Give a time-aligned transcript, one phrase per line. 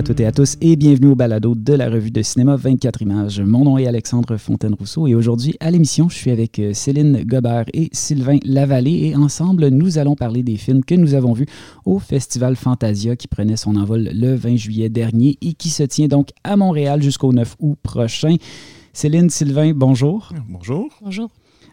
[0.00, 3.02] à toutes et à tous et bienvenue au balado de la revue de cinéma 24
[3.02, 3.42] images.
[3.42, 7.66] Mon nom est Alexandre Fontaine-Rousseau et aujourd'hui à l'émission, je suis avec euh, Céline Gobert
[7.74, 11.44] et Sylvain Lavallée et ensemble, nous allons parler des films que nous avons vus
[11.84, 16.08] au Festival Fantasia qui prenait son envol le 20 juillet dernier et qui se tient
[16.08, 18.36] donc à Montréal jusqu'au 9 août prochain.
[18.94, 20.32] Céline, Sylvain, bonjour.
[20.48, 20.88] Bonjour.
[21.02, 21.28] Bonjour.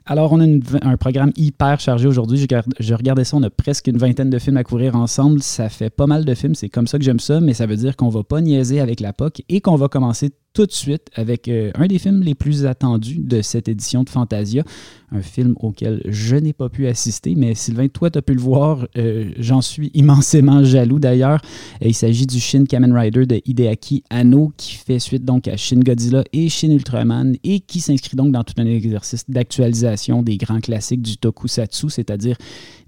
[0.09, 0.45] Alors, on a
[0.83, 2.37] un programme hyper chargé aujourd'hui.
[2.37, 2.45] Je,
[2.79, 5.43] je, regardais ça, on a presque une vingtaine de films à couvrir ensemble.
[5.43, 7.75] Ça fait pas mal de films, c'est comme ça que j'aime ça, mais ça veut
[7.75, 11.11] dire qu'on va pas niaiser avec la POC et qu'on va commencer tout de suite
[11.13, 14.63] avec euh, un des films les plus attendus de cette édition de Fantasia,
[15.11, 18.41] un film auquel je n'ai pas pu assister, mais Sylvain, toi, tu as pu le
[18.41, 18.87] voir.
[18.97, 21.41] Euh, j'en suis immensément jaloux d'ailleurs.
[21.79, 25.81] Il s'agit du Shin Kamen Rider de Hideaki Anno qui fait suite donc à Shin
[25.81, 30.59] Godzilla et Shin Ultraman et qui s'inscrit donc dans tout un exercice d'actualisation des grands
[30.59, 32.35] classiques du tokusatsu, c'est-à-dire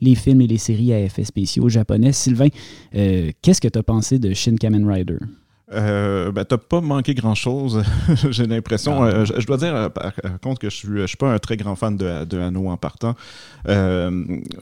[0.02, 2.14] les films et les séries à effets spéciaux japonais.
[2.14, 2.48] Sylvain,
[2.96, 5.20] euh, qu'est-ce que tu as pensé de Shin Kamen Rider?
[5.72, 7.84] Euh, ben, t'as pas manqué grand chose,
[8.32, 9.04] j'ai l'impression.
[9.04, 11.58] Euh, je, dois dire, euh, par contre, que je suis, je suis pas un très
[11.58, 13.16] grand fan de, de Hano en partant.
[13.68, 14.10] Euh,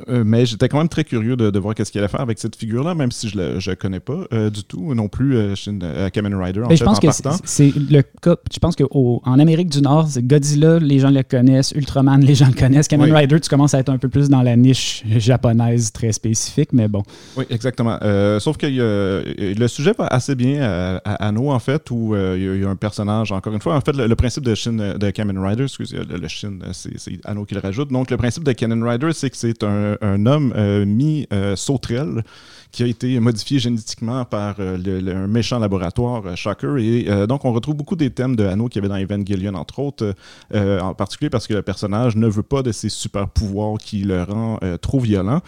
[0.08, 2.58] mais j'étais quand même très curieux de, de voir qu'est-ce qu'il allait faire avec cette
[2.58, 5.72] figure-là, même si je ne connais pas du tout non plus chez
[6.12, 6.64] Kamen Rider.
[6.64, 7.08] En je pense que
[7.46, 8.36] c'est le cas.
[8.52, 12.60] Je pense qu'en Amérique du Nord, Godzilla, les gens le connaissent, Ultraman, les gens le
[12.60, 12.88] connaissent.
[12.88, 16.74] Kamen Rider, tu commences à être un peu plus dans la niche japonaise très spécifique,
[16.74, 17.04] mais bon.
[17.38, 17.98] Oui, exactement.
[18.40, 22.66] sauf que le sujet va assez bien à, Anno, en fait, où euh, il y,
[22.66, 25.64] a un personnage, encore une fois, en fait, le, principe de, Shin, de Kamen Rider,
[25.64, 26.92] excusez, le, le Shin, c'est
[27.26, 27.90] Anno qui le rajoute.
[27.90, 32.24] Donc, le principe de Kamen Rider, c'est que c'est un, homme euh, mi-sauterelle
[32.72, 34.78] qui a été modifié génétiquement par euh,
[35.16, 36.78] un méchant laboratoire, euh, Shocker.
[36.78, 39.56] Et euh, donc, on retrouve beaucoup des thèmes de Hanno qu'il y avait dans Evangelion,
[39.56, 40.14] entre autres,
[40.54, 44.24] en particulier parce que le personnage ne veut pas de ses super pouvoirs qui le
[44.24, 45.42] rend trop violent.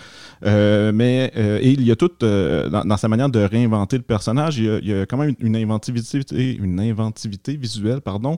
[0.43, 1.31] mais
[1.63, 5.17] il y a tout, dans, sa manière de réinventer le personnage, il y a, quand
[5.17, 8.37] même une inventivité, une inventivité visuelle pardon,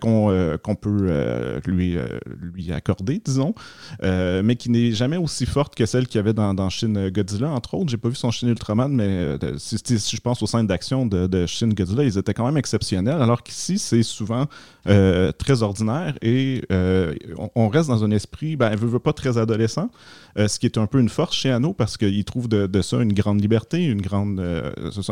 [0.00, 1.96] qu'on peut lui,
[2.40, 3.54] lui accorder, disons,
[4.02, 7.50] mais qui n'est jamais aussi forte que celle qu'il y avait dans, dans Shin Godzilla,
[7.50, 7.90] entre autres.
[7.90, 9.76] J'ai pas vu son Shin Ultraman, mais euh, si,
[10.16, 13.42] je pense aux scènes d'action de, de, Shin Godzilla, ils étaient quand même exceptionnels, alors
[13.42, 14.46] qu'ici, c'est souvent
[14.88, 17.14] euh, très ordinaire et euh,
[17.54, 19.90] on, reste dans un esprit, ben, veut, veut pas très adolescent,
[20.36, 23.12] ce qui est un peu une force chez Anno parce qu'il trouve de, ça une
[23.12, 24.42] grande liberté, une grande,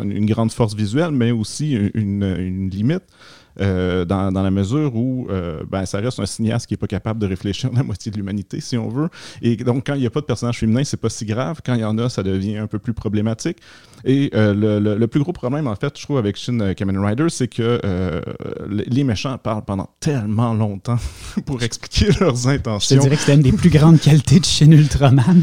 [0.02, 3.02] une grande force visuelle, mais aussi une, limite.
[3.60, 7.20] Euh, dans, la mesure où euh, ben, ça reste un cinéaste qui n'est pas capable
[7.20, 9.08] de réfléchir à la moitié de l'humanité, si on veut.
[9.42, 11.60] Et donc, quand il n'y a pas de personnage féminin, c'est pas si grave.
[11.64, 13.58] Quand il y en a, ça devient un peu plus problématique.
[14.04, 17.48] Et euh, le, plus gros problème, en fait, je trouve, avec Shin Kamen Rider, c'est
[17.48, 17.80] que
[18.68, 20.98] les méchants parlent pendant tellement longtemps
[21.46, 22.96] pour expliquer leurs intentions.
[22.96, 25.42] Je dirais que c'était une des plus grandes qualités de Shin Ultraman.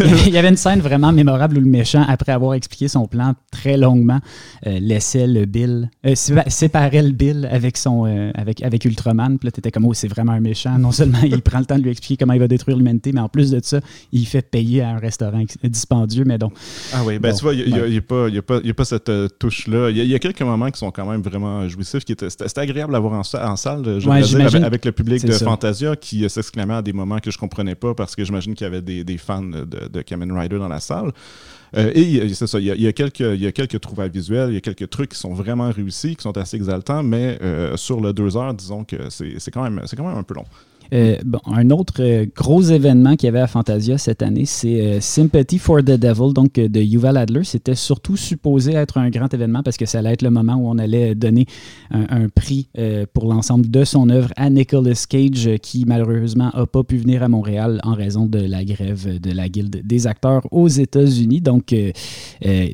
[0.26, 3.34] il y avait une scène vraiment mémorable où le méchant, après avoir expliqué son plan
[3.50, 4.20] très longuement,
[4.64, 9.38] laissait le Bill, séparait le Bill avec son euh, avec, avec Ultraman.
[9.38, 10.78] Puis là, t'étais comme, oh, c'est vraiment un méchant.
[10.78, 13.20] Non seulement il prend le temps de lui expliquer comment il va détruire l'humanité, mais
[13.20, 13.80] en plus de ça,
[14.12, 16.24] il fait payer à un restaurant dispendieux.
[16.24, 16.52] Mais donc.
[16.92, 19.90] Ah oui, ben tu vois, il n'y a, a, pas cette euh, touche-là.
[19.90, 22.02] Il y, a quelques moments qui sont quand même vraiment jouissifs.
[22.06, 26.28] C'était agréable à voir en, en salle, je dire, avec, le public de Fantasia qui
[26.28, 29.04] s'exclamait à des moments que je comprenais pas parce que j'imagine qu'il y avait des,
[29.04, 31.12] des fans de, de Kamen Rider dans la salle.
[31.76, 34.54] Euh, et c'est ça, il y, a, quelques, il y a quelques trouvailles visuelles, il
[34.54, 38.00] y a quelques trucs qui sont vraiment réussis, qui sont assez exaltants, mais euh, sur
[38.00, 40.44] le deux heures, disons que c'est quand, même, quand même un peu long.
[40.92, 41.16] Euh,
[41.46, 45.58] un autre euh, gros événement qu'il y avait à Fantasia cette année, c'est euh, Sympathy
[45.58, 47.44] for the Devil, donc de Yuval Adler.
[47.44, 50.68] C'était surtout supposé être un grand événement parce que ça allait être le moment où
[50.68, 51.46] on allait donner
[51.90, 52.68] un, prix
[53.12, 57.28] pour l'ensemble de son œuvre à Nicolas Cage, qui malheureusement n'a pas pu venir à
[57.28, 61.40] Montréal en raison de la grève de la Guilde des acteurs aux États-Unis.
[61.40, 61.74] Donc,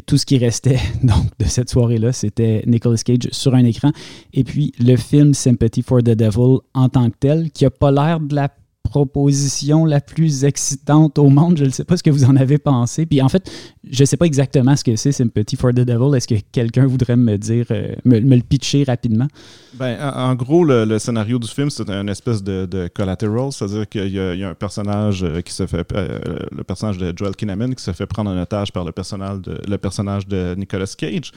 [0.06, 3.93] tout ce qui restait donc, de cette soirée-là, c'était Nicolas Cage sur un écran.
[4.32, 7.91] Et puis, le film Sympathy for the Devil en tant que tel, qui n'a pas
[7.91, 8.49] l'air de la
[8.88, 11.58] proposition la plus excitante au monde.
[11.58, 13.06] Je ne sais pas ce que vous en avez pensé.
[13.06, 13.50] Puis en fait,
[13.88, 16.16] je ne sais pas exactement ce que c'est Sympathy for the Devil.
[16.16, 19.28] Est-ce que quelqu'un voudrait me dire, euh, me, le pitcher rapidement?
[19.75, 24.44] Ben, en, gros, le, scénario du film, c'est un espèce de, collateral, c'est-à-dire qu'il y,
[24.44, 26.19] a un personnage euh, qui se fait, euh,
[26.50, 29.78] le personnage de Joel Kinnaman qui se fait prendre en otage par le de, le
[29.78, 31.32] personnage de Nicolas Cage.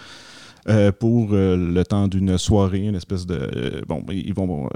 [0.69, 3.34] Euh, pour euh, le temps d'une soirée, une espèce de...
[3.34, 4.69] Euh, bon, ils vont...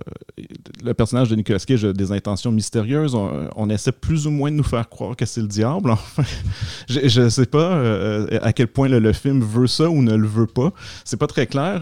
[0.83, 3.13] le personnage de Nicolas Cage a des intentions mystérieuses.
[3.13, 5.91] On, essaie plus ou moins de nous faire croire que c'est le diable.
[5.91, 6.23] Enfin,
[6.89, 7.79] je ne sais pas
[8.41, 10.71] à quel point le, film veut ça ou ne le veut pas.
[11.03, 11.81] C'est pas très clair.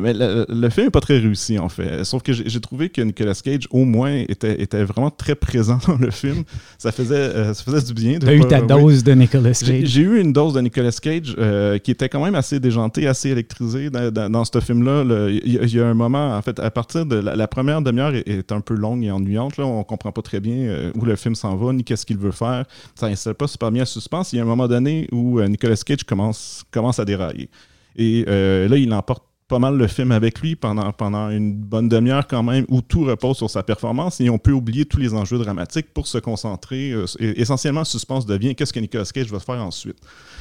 [0.00, 2.04] mais le, film est pas très réussi, en fait.
[2.04, 5.96] Sauf que j'ai trouvé que Nicolas Cage, au moins, était, était vraiment très présent dans
[5.96, 6.44] le film.
[6.78, 8.18] Ça faisait, ça faisait du bien.
[8.18, 9.84] Tu as eu ta dose de Nicolas Cage.
[9.84, 11.36] J'ai eu une dose de Nicolas Cage
[11.82, 15.28] qui était quand même assez déjantée, assez électrisé dans, ce film-là.
[15.30, 18.60] Il y, a un moment, en fait, à partir de la, première demi-heure est, un
[18.60, 19.56] peu longue et ennuyante.
[19.56, 19.66] Là.
[19.66, 22.32] On comprend pas très bien euh, où le film s'en va, ni qu'est-ce qu'il veut
[22.32, 22.64] faire.
[22.94, 24.32] Ça n'installe pas super bien à suspense.
[24.32, 27.48] Il y a un moment donné où Nicolas Cage commence, commence à dérailler.
[27.96, 32.26] Et là, il emporte pas mal le film avec lui pendant, pendant une bonne demi-heure
[32.28, 35.38] quand même, où tout repose sur sa performance et on peut oublier tous les enjeux
[35.38, 36.92] dramatiques pour se concentrer.
[36.92, 39.98] Euh, essentiellement, le suspense devient qu'est-ce que Nicolas Cage va faire ensuite.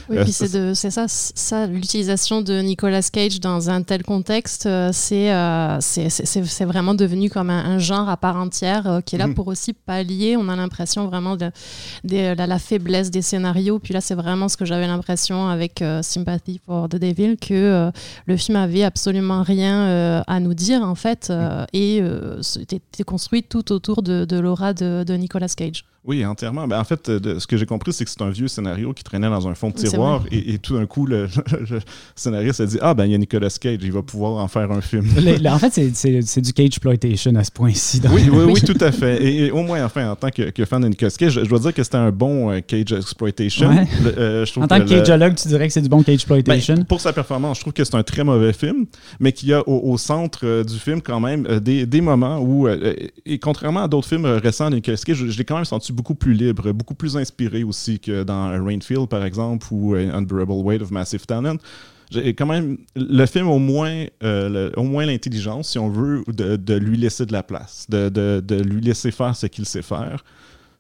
[0.09, 4.89] Oui, euh, puis c'est ça, ça l'utilisation de Nicolas Cage dans un tel contexte, euh,
[4.91, 9.35] c'est c'est vraiment devenu comme un, genre à part entière qui est là mhm.
[9.35, 10.37] pour aussi pallier.
[10.37, 11.51] On a l'impression vraiment de,
[12.03, 13.79] de, la, faiblesse des scénarios.
[13.79, 17.91] Puis là, c'est vraiment ce que j'avais l'impression avec Sympathy for the Devil, que
[18.25, 23.03] le film avait absolument rien euh, à nous dire en fait euh, et euh, c'était
[23.03, 25.85] construit tout autour de, l'aura de, Nicolas Cage.
[26.09, 26.67] Oui, entièrement.
[26.67, 29.29] Ben, en fait, ce que j'ai compris, c'est que c'est un vieux scénario qui traînait
[29.29, 31.27] dans un fond de tiroir et, tout d'un coup, le,
[32.15, 34.71] scénariste a dit Ah, ben, il y a Nicolas Cage, il va pouvoir en faire
[34.71, 35.05] un film.
[35.45, 38.01] en fait, c'est du cage exploitation à ce point-ci.
[38.09, 39.23] Oui, oui, oui, tout à fait.
[39.23, 41.83] Et, au moins, enfin, en tant que, fan de Nicolas Cage, je, dois dire que
[41.83, 43.69] c'était un bon euh, cage exploitation.
[44.17, 46.73] Euh, en tant que, cageologue, tu dirais que c'est du bon cage exploitation?
[46.73, 48.87] Ben, Pour sa performance, je trouve que c'est un très mauvais film,
[49.19, 52.67] mais qu'il y a au, centre euh, du film quand même des, des, moments où,
[52.67, 55.93] et contrairement à d'autres films récents de Nicolas Cage, je, je l'ai quand même senti
[55.99, 60.53] beaucoup plus libre, beaucoup plus inspiré aussi que dans Rainfield, par exemple, ou euh, Unbearable
[60.53, 61.57] Weight of Massive Talent.
[62.09, 66.73] J'ai quand même le film au moins euh, au moins l'intelligence, si on veut, de,
[66.75, 70.23] lui laisser de la place, de, de lui laisser faire ce qu'il sait faire.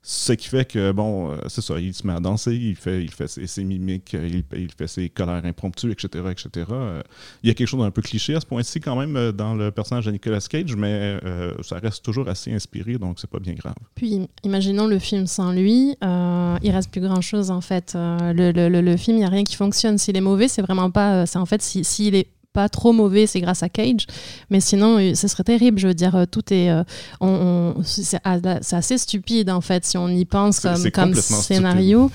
[0.01, 3.03] Ce qui fait que, bon, euh, c'est ça, il se met à danser, il fait,
[3.03, 6.67] il fait ses, mimiques, il, il, fait ses colères impromptues, etc., etc.
[6.71, 7.03] Euh,
[7.43, 9.55] il y a quelque chose d'un peu cliché à ce point-ci quand même euh, dans
[9.55, 11.19] le personnage de Nicolas Cage, mais
[11.61, 13.75] ça reste toujours assez inspiré, donc c'est pas bien grave.
[13.95, 17.93] Puis, imaginons le film sans lui, il reste plus grand-chose en fait.
[17.95, 19.97] Le, le, le, film, il n'y a rien qui fonctionne.
[19.97, 21.25] S'il est mauvais, c'est vraiment pas...
[21.25, 24.07] c'est en fait, s'il si, est pas trop mauvais, c'est grâce à Cage.
[24.49, 25.77] Mais sinon, euh, ce serait terrible.
[25.77, 26.71] Je veux dire, euh, tout est.
[26.71, 26.83] Euh,
[27.21, 32.09] on, c'est assez stupide, en fait, si on y pense comme, comme scénario.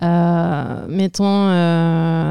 [0.00, 1.50] mettons,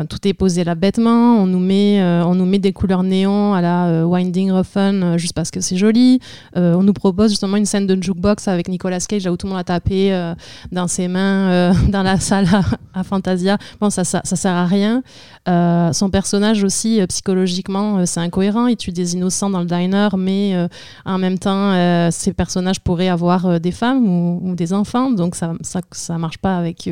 [0.10, 1.36] tout est posé là bêtement.
[1.38, 5.52] On nous met, on nous met des couleurs néons à la Winding Refn juste parce
[5.52, 6.20] que c'est joli.
[6.56, 9.52] on nous propose justement une scène de jukebox avec Nicolas Cage, là où tout le
[9.52, 10.34] monde a tapé
[10.72, 12.48] dans ses mains dans la salle
[12.94, 13.58] à, Fantasia.
[13.80, 15.04] Bon, ça, ça, ça, sert à rien.
[15.46, 18.68] son personnage aussi, psychologique logiquement, euh, c'est incohérent.
[18.68, 20.68] Il tue des innocents dans le diner, mais euh,
[21.06, 25.12] en même temps, euh, ces personnages pourraient avoir des femmes ou, des enfants.
[25.12, 26.90] Donc, ça ça, ça marche pas avec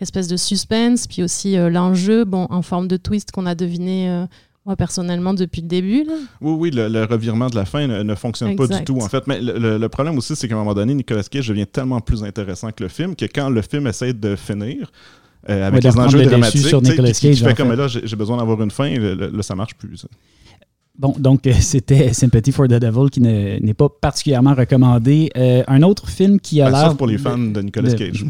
[0.00, 1.06] l'espèce de suspense.
[1.06, 4.26] Puis aussi l'enjeu, bon, en forme de twist qu'on a deviné.
[4.64, 6.02] Moi, personnellement, depuis le début.
[6.02, 6.14] Là.
[6.40, 9.24] Oui, oui, le, revirement de la fin ne, fonctionne pas du tout, en fait.
[9.28, 12.72] Mais le, problème aussi, c'est qu'à un moment donné, Nicolas Cage devient tellement plus intéressant
[12.72, 14.90] que le film que quand le film essaie de finir,
[15.48, 16.66] euh, avec les enjeux dramatiques.
[16.66, 20.06] Sur Nicolas Cage, fais comme là, j'ai besoin d'avoir une fin, là, ça marche plus.
[20.98, 25.30] Bon, donc euh, c'était Sympathy for the Devil qui n'est pas particulièrement recommandé.
[25.36, 26.88] Euh, un autre film qui a ben, l'air.
[26.88, 28.24] Sauf pour les fans de, Nicolas Cage.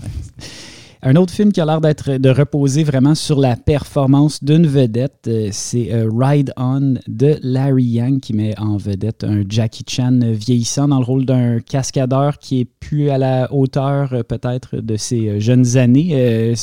[1.08, 5.28] Un autre film qui a l'air d'être de reposer vraiment sur la performance d'une vedette,
[5.28, 10.18] euh, c'est euh, Ride On de Larry Young qui met en vedette un Jackie Chan
[10.32, 14.96] vieillissant dans le rôle d'un cascadeur qui est plus à la hauteur euh, peut-être de
[14.96, 16.54] ses jeunes années.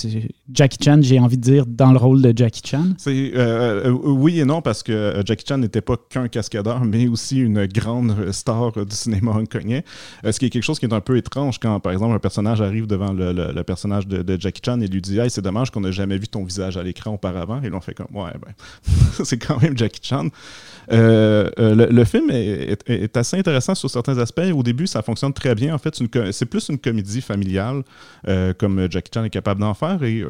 [0.52, 2.84] Jackie Chan, j'ai envie de dire, dans le rôle de Jackie Chan.
[3.06, 8.34] oui et non parce que Jackie Chan n'était pas qu'un cascadeur, mais aussi une grande
[8.34, 9.86] star du cinéma hongkongais.
[10.30, 12.62] ce qui est quelque chose qui est un peu étrange quand, par exemple, un personnage
[12.62, 15.92] arrive devant le, personnage de Jackie Chan et lui dit Hey, c'est dommage qu'on n'ait
[15.92, 17.62] jamais vu ton visage à l'écran auparavant.
[17.62, 18.54] Et l'on fait comme Ouais, ben,
[19.24, 20.28] c'est quand même Jackie Chan.
[20.92, 24.42] Euh, euh, le, film est, assez intéressant sur certains aspects.
[24.54, 25.74] Au début, ça fonctionne très bien.
[25.74, 27.84] En fait, c'est plus une comédie familiale,
[28.28, 30.04] euh, comme Jackie Chan est capable d'en faire.
[30.04, 30.24] Et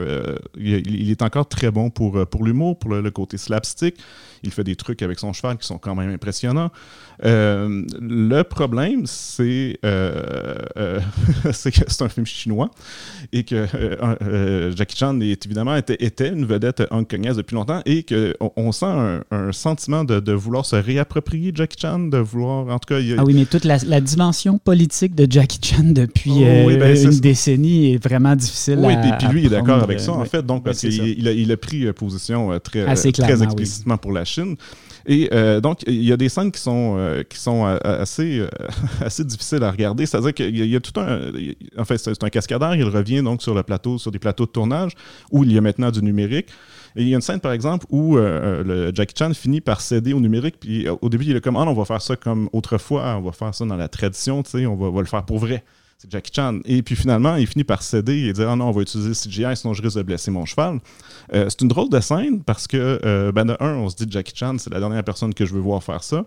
[0.58, 3.96] il, est encore très bon pour, pour l'humour, pour le, côté slapstick.
[4.44, 6.72] Il fait des trucs avec son cheval qui sont quand même impressionnants.
[7.24, 9.78] le problème, c'est
[11.72, 12.70] que c'est un film chinois
[13.32, 13.66] et que
[14.76, 19.52] Jackie Chan est, évidemment était, une vedette hongkongaise depuis longtemps et qu'on on sent un,
[19.52, 23.00] sentiment de, de vouloir se réapproprier Jackie Chan, de vouloir, en tout cas...
[23.18, 27.20] Ah oui, mais toute la, dimension politique de Jackie Chan depuis oh euh, ben, une
[27.20, 30.26] décennie est vraiment difficile oui, à Oui, puis lui, il est d'accord avec ça, en
[30.26, 34.12] fait, donc, parce qu'il a, il a, pris euh, position euh, très, très explicitement pour
[34.12, 34.33] la Chine.
[35.06, 35.30] Et
[35.62, 38.46] donc, il y a des scènes qui sont, qui sont assez,
[39.02, 40.06] assez difficiles à regarder.
[40.06, 41.32] C'est-à-dire qu'il y, a tout un.
[41.78, 42.76] En fait, c'est un cascadeur.
[42.76, 44.94] Il revient donc sur le plateau, sur des plateaux de tournage
[45.32, 46.48] où il y a maintenant du numérique.
[46.96, 49.82] Et il y a une scène, par exemple, où euh, euh, Jackie Chan finit par
[49.82, 50.60] céder au numérique.
[50.60, 53.22] Puis euh, au début, il est comme, ah, on va faire ça comme autrefois, on
[53.22, 55.64] va faire ça dans la tradition, tu sais, on va, le faire pour vrai.
[56.04, 56.60] C'est Jackie Chan.
[56.66, 59.56] Et puis finalement, il finit par céder et dire Ah non, on va utiliser CGI,
[59.56, 60.80] sinon je risque de blesser mon cheval.
[61.34, 64.06] Euh, c'est une drôle de scène parce que, euh, ben de un, on se dit
[64.10, 66.26] Jackie Chan, c'est la dernière personne que je veux voir faire ça.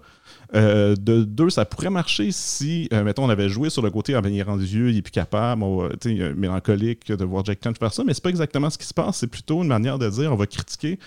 [0.54, 4.22] Euh, de deux, ça pourrait marcher si, mettons, on avait joué sur le côté, ah
[4.22, 5.62] ben, il rendu vieux, il est plus capable,
[6.36, 9.18] mélancolique de voir Jackie Chan faire ça, mais c'est pas exactement ce qui se passe.
[9.18, 10.98] C'est plutôt une manière de dire on va critiquer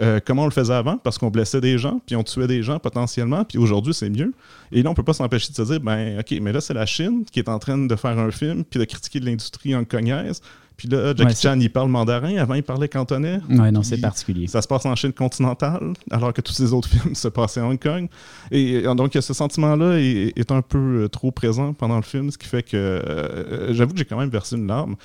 [0.00, 2.62] euh, comment on le faisait avant, parce qu'on blessait des gens, puis on tuait des
[2.62, 4.32] gens potentiellement, puis aujourd'hui c'est mieux.
[4.72, 6.86] Et là, on peut pas s'empêcher de se dire, ben ok, mais là c'est la
[6.86, 10.40] Chine qui est en train de faire un film, puis de critiquer l'industrie hongkonnaise.
[10.76, 12.36] Puis là, Jackie Chan, il parle mandarin.
[12.36, 13.40] Avant, il parlait cantonais.
[13.48, 14.46] Oui, non, c'est particulier.
[14.46, 17.66] Ça se passe en Chine continentale, alors que tous ces autres films se passaient à
[17.66, 18.08] Hong Kong.
[18.50, 22.46] Et, donc, ce sentiment-là est, un peu euh, trop présent pendant le film, ce qui
[22.46, 24.96] fait que euh, j'avoue que j'ai quand même versé une larme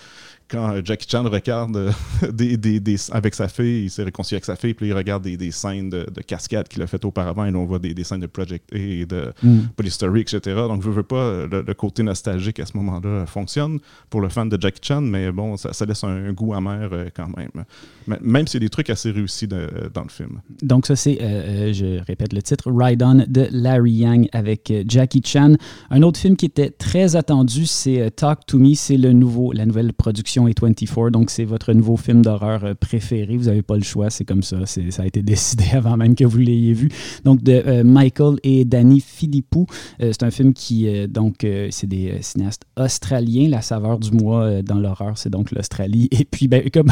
[0.52, 1.92] quand euh, Jackie Chan regarde euh,
[2.32, 5.38] des, des, avec sa fille, il s'est réconcilié avec sa fille, puis il regarde des,
[5.38, 8.20] des scènes de, de cascade qu'il a fait auparavant, et là, on voit des, scènes
[8.20, 9.60] de Project A et de mm.
[9.76, 10.42] Police Story, etc.
[10.68, 13.80] Donc, je veux pas, le, côté nostalgique à ce moment-là fonctionne
[14.10, 17.30] pour le fan de Jackie Chan, mais bon, ça, laisse un, goût amer euh, quand
[17.36, 17.66] même.
[18.22, 20.42] Même s'il y a des trucs assez réussis dans le film.
[20.62, 21.18] Donc, ça, c'est,
[21.74, 25.54] je répète le titre, Ride On de Larry Yang avec Jackie Chan.
[25.90, 29.66] Un autre film qui était très attendu, c'est Talk to Me, c'est le nouveau, la
[29.66, 31.10] nouvelle production et 24.
[31.10, 33.38] Donc, c'est votre nouveau film d'horreur euh, préféré.
[33.38, 34.66] Vous n'avez pas le choix, c'est comme ça.
[34.66, 36.90] Ça a été décidé avant même que vous l'ayez vu.
[37.24, 39.66] Donc, de euh, Michael et Danny Philippou.
[40.02, 43.50] Euh, c'est un film qui, donc, c'est des cinéastes australiens.
[43.50, 46.08] La saveur du mois dans l'horreur, c'est donc l'Australie.
[46.12, 46.92] Et puis, ben, comme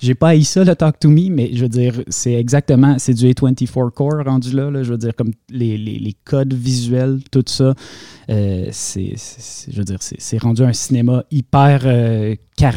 [0.00, 3.14] j'ai pas haï ça, le Talk to Me, mais je veux dire, c'est exactement, c'est
[3.14, 7.74] du A24 Core rendu là, Je veux dire, comme les, les, codes visuels, tout ça.
[8.28, 9.14] c'est,
[9.70, 11.86] je veux dire, c'est rendu un cinéma hyper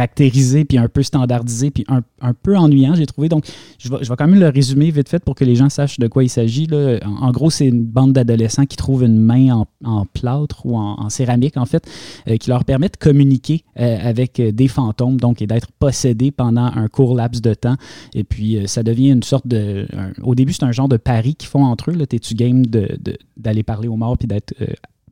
[0.01, 3.29] caractérisé, puis un peu standardisé, puis un, un peu ennuyant, j'ai trouvé.
[3.29, 3.45] Donc,
[3.77, 5.99] je vais, je vais, quand même le résumer vite fait pour que les gens sachent
[5.99, 6.67] de quoi il s'agit.
[7.05, 10.75] En, en, gros, c'est une bande d'adolescents qui trouvent une main en, en plâtre ou
[10.75, 11.87] en, céramique, en fait,
[12.27, 16.31] euh, qui leur permet de communiquer euh, avec euh, des fantômes, donc, et d'être possédés
[16.31, 17.75] pendant un court laps de temps.
[18.15, 19.87] Et puis, ça devient une sorte de...
[20.23, 22.05] au début, c'est un genre de pari qu'ils font entre eux.
[22.05, 24.53] T'es-tu game d'aller de, parler aux morts puis d'être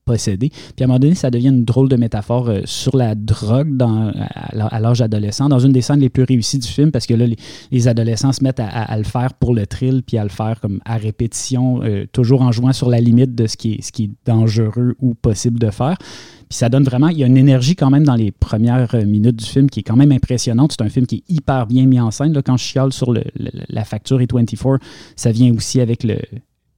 [0.10, 0.50] possédé.
[0.50, 3.80] Puis à un moment donné, ça devient une drôle de métaphore euh, sur la drogue
[3.80, 7.26] à, l'âge adolescent, dans une des scènes les plus réussies du film, parce que là,
[7.72, 10.80] les, adolescents se mettent à, le faire pour le thrill, puis à le faire comme
[10.84, 14.06] à répétition, euh, toujours en jouant sur la limite de ce qui est, ce qui
[14.06, 15.98] est dangereux ou possible de faire.
[16.00, 19.06] Puis ça donne vraiment, il y a une énergie quand même dans les premières euh,
[19.06, 20.72] minutes du film qui est quand même impressionnante.
[20.72, 22.34] C'est un film qui est hyper bien mis en scène.
[22.34, 24.80] Là, quand je chiale sur la facture et 24,
[25.16, 26.18] ça vient aussi avec le,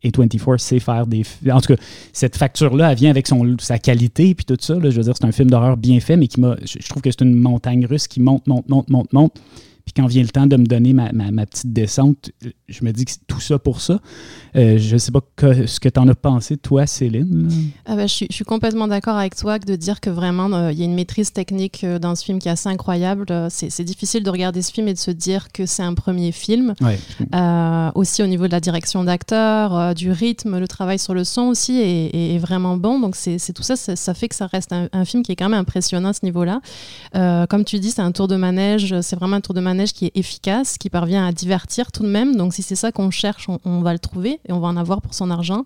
[0.04, 1.24] et 24 sait faire des.
[1.52, 1.82] En tout cas,
[2.14, 3.30] cette facture-là, elle vient avec
[3.60, 4.76] sa qualité puis tout ça.
[4.76, 6.56] je veux dire, c'est un film d'horreur bien fait, mais qui m'a.
[6.64, 9.34] Je trouve que c'est une montagne russe qui monte, monte, monte, monte, monte.
[9.86, 12.32] Puis quand vient le temps de me donner ma, ma, petite descente,
[12.68, 14.00] je me dis que c'est tout ça pour ça.
[14.56, 17.50] Euh, je ne sais pas ce que tu en as pensé, toi, Céline.
[17.86, 20.72] Ah ben, je, suis, je, suis, complètement d'accord avec toi de dire que vraiment, euh,
[20.72, 23.28] il y a une maîtrise technique euh, dans ce film qui est assez incroyable.
[23.50, 26.74] C'est difficile de regarder ce film et de se dire que c'est un premier film.
[27.96, 31.80] aussi au niveau de la direction d'acteur, du rythme, le travail sur le son aussi
[31.80, 33.00] est, est, vraiment bon.
[33.00, 35.50] Donc c'est tout ça, ça, fait que ça reste un, un, film qui est quand
[35.50, 36.62] même impressionnant à ce niveau-là.
[37.48, 40.06] comme tu dis, c'est un tour de manège, c'est vraiment un tour de manège qui
[40.06, 42.36] est efficace, qui parvient à divertir tout de même.
[42.36, 45.02] Donc si c'est ça qu'on cherche, on, va le trouver et on va en avoir
[45.02, 45.64] pour son argent.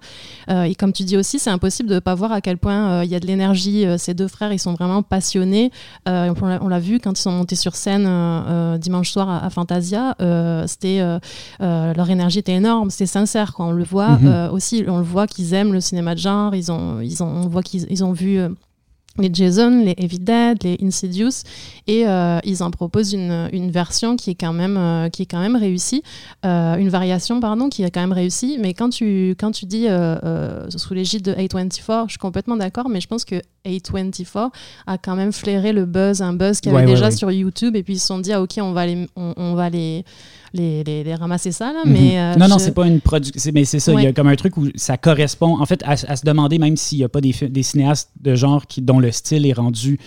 [0.50, 2.90] Euh, et comme tu dis aussi, c'est impossible de ne pas voir à quel point
[2.90, 3.86] euh, il y a de l'énergie.
[3.86, 5.72] Euh, ces deux frères, ils sont vraiment passionnés.
[6.06, 8.08] on l'a vu quand ils sont montés sur scène
[8.80, 10.16] dimanche soir à, Fantasia.
[10.68, 11.02] c'était
[11.60, 13.54] leur énergie était énorme, c'était sincère.
[13.54, 14.50] Quand on le voit mhm.
[14.54, 16.56] aussi, on le voit qu'ils aiment le cinéma de genre.
[16.56, 18.40] Ils ont, ils ont, on voit qu'ils ont vu
[19.18, 21.44] les Jason, les Evil Dead, les Insidious,
[21.88, 25.26] et euh, ils en proposent une, une, version qui est quand même, euh, qui est
[25.26, 26.04] quand même réussie,
[26.46, 28.58] euh, une variation, pardon, qui est quand même réussie.
[28.60, 29.88] Mais quand tu, quand tu dis
[30.76, 34.50] sous l'égide de A24, je suis complètement d'accord, mais je pense que A24
[34.88, 37.84] a quand même flairé le buzz, un buzz qu'il y avait déjà sur YouTube, et
[37.84, 40.04] puis ils se sont dit, ah, ok, on va les, on va les
[40.56, 41.72] les, les, ramasser ça.
[41.74, 42.16] Là, mais, mhm.
[42.16, 43.52] euh, non, non, c'est pas une production.
[43.54, 45.96] Mais c'est ça, il y a comme un truc où ça correspond, en fait, à,
[45.98, 49.12] se demander, même s'il n'y a pas des, des cinéastes de genre qui, dont le
[49.12, 50.00] style est rendu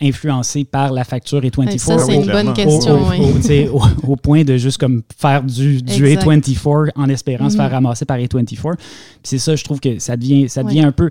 [0.00, 3.00] influencé par la facture et 24 Ça, c'est une bonne question.
[3.72, 3.82] Au,
[4.12, 7.74] au, point de juste comme faire du, du A24 en espérant se faire mhm.
[7.74, 8.74] ramasser par A24.
[9.22, 11.10] c'est ça, je trouve que ça devient, ça devient un peu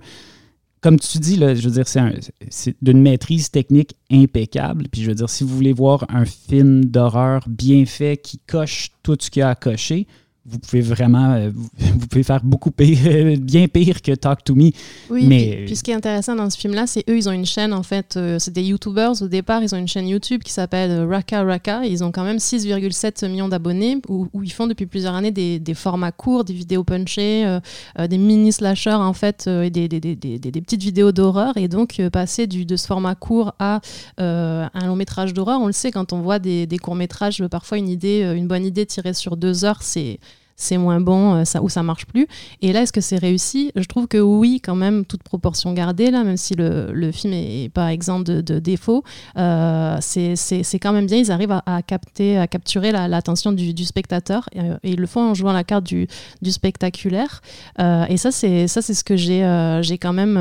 [0.84, 4.90] comme tu dis, là, je veux dire, c'est d'une maîtrise technique impeccable.
[4.92, 8.90] Puis je veux dire, si vous voulez voir un film d'horreur bien fait qui coche
[9.02, 10.08] tout ce qu'il y a à cocher,
[10.46, 14.72] vous pouvez vraiment, euh, vous, pouvez faire beaucoup pire, bien pire que Talk to Me.
[15.10, 17.32] Oui, Mais- puis, puis ce qui est intéressant dans ce film-là, c'est eux, ils ont
[17.32, 19.22] une chaîne, en fait, euh, c'est des YouTubers.
[19.22, 22.12] Au départ, ils ont une chaîne YouTube qui s'appelle euh, Raka Raka, et ils ont
[22.12, 26.12] quand même 6,7 millions d'abonnés, où, où ils font depuis plusieurs années des, des formats
[26.12, 27.60] courts, des vidéos punchées,
[27.98, 32.66] des mini-slashers, en fait, et des, des, des, petites vidéos d'horreur, et donc passer du,
[32.66, 33.82] de ce format court à
[34.18, 37.78] un long métrage d'horreur, on le sait, quand on voit des, des courts-métrages, euh, parfois
[37.78, 40.20] une idée, une bonne idée tirée sur deux heures, c'est
[40.56, 42.28] c'est moins bon euh, ça, ou ça marche plus.
[42.62, 43.72] Et là, est-ce que c'est réussi?
[43.76, 47.34] Je trouve que oui, quand même, toute proportion gardée, là, même si le, le film
[47.34, 49.04] est, pas exempt de, de défauts,
[49.38, 51.18] euh, c'est quand même bien.
[51.18, 55.08] Ils arrivent à, capter, à capturer la- l'attention du, spectateur et, euh, et ils le
[55.08, 56.08] font en jouant la carte du,
[56.46, 57.42] spectaculaire.
[57.80, 60.40] Euh, et ça, c'est ce que j'ai quand même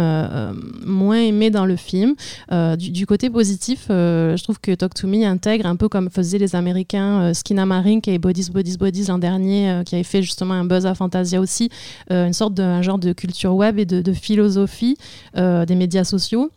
[0.84, 2.14] moins aimé dans le film.
[2.78, 6.54] Du, côté positif, je trouve que Talk to Me intègre un peu comme faisaient les
[6.54, 11.40] Américains Skinamarink et Bodies Bodies Bodies l'an dernier, qui fait justement un buzz à Fantasia
[11.40, 11.70] aussi,
[12.10, 14.96] euh, une sorte de genre de culture web et de, philosophie
[15.36, 16.50] euh, des médias sociaux.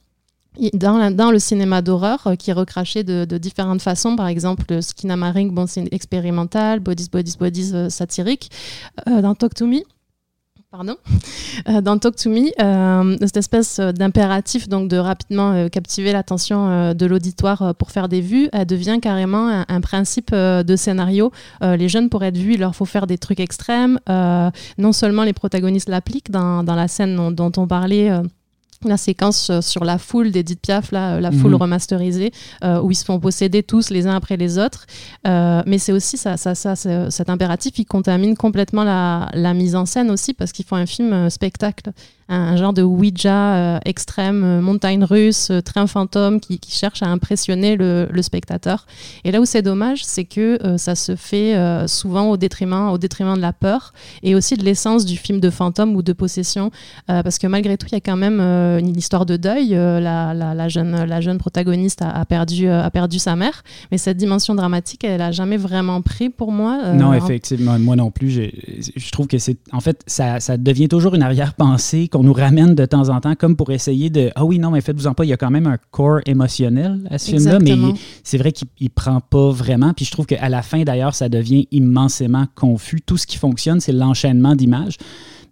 [0.74, 4.82] Dans, dans le cinéma d'horreur, euh, qui est recraché de, différentes façons, par exemple, le
[4.82, 8.50] Skinamarink, bon, c'est expérimental, Bodies Bodies Bodies euh, satirique.
[9.10, 9.82] Euh, dans Talk to Me,
[10.76, 10.98] Pardon.
[11.70, 16.94] Euh, dans Talk to Me, euh, cette espèce euh, d'impératif donc de rapidement captiver l'attention
[16.94, 21.32] de l'auditoire pour faire des vues, elle devient carrément un, principe de scénario.
[21.62, 24.00] Les jeunes pour être vus, il leur faut faire des trucs extrêmes.
[24.78, 28.12] Non seulement les protagonistes l'appliquent dans, la scène dont on parlait.
[28.84, 31.62] La séquence euh, sur la foule d'Edith Piaf, là, euh, la foule Mhm.
[31.62, 32.32] remasterisée,
[32.64, 34.86] euh, où ils se font posséder tous les uns après les autres.
[35.28, 39.76] Euh, mais c'est aussi ça, ça, ça, cet impératif qui contamine complètement la, la mise
[39.76, 41.92] en scène aussi, parce qu'ils font un film euh, spectacle,
[42.30, 47.02] un, genre de Ouija euh, extrême, euh, montagne russe, euh, train fantôme, qui, qui cherche
[47.04, 48.86] à impressionner le, le spectateur.
[49.24, 51.56] Et là où c'est dommage, c'est que ça se fait
[51.88, 55.50] souvent au détriment, au détriment de la peur et aussi de l'essence du film de
[55.50, 56.72] fantôme ou de possession,
[57.08, 59.70] parce que malgré tout, il y a quand même une histoire de deuil.
[59.70, 63.98] La, la- la jeune, la jeune protagoniste a, a perdu, a perdu sa mère, mais
[63.98, 66.80] cette dimension dramatique, elle a jamais vraiment pris pour moi.
[66.86, 68.30] euh, non, en- effectivement, moi non plus.
[68.30, 68.54] j'ai-
[68.96, 69.58] Je trouve que c'est.
[69.72, 73.36] En fait, ça, ça devient toujours une arrière-pensée qu'on nous ramène de temps en temps,
[73.36, 74.32] comme pour essayer de.
[74.36, 77.06] Ah oui, non, mais faites-vous en pas, il y a quand même un corps émotionnel
[77.10, 77.76] à ce film-là, mais
[78.24, 79.94] c'est vrai qu'il il prend pas vraiment.
[79.94, 83.02] Puis je trouve qu'à la fin, d'ailleurs, ça devient immensément confus.
[83.06, 84.96] Tout ce qui fonctionne, c'est l'enchaînement d'images,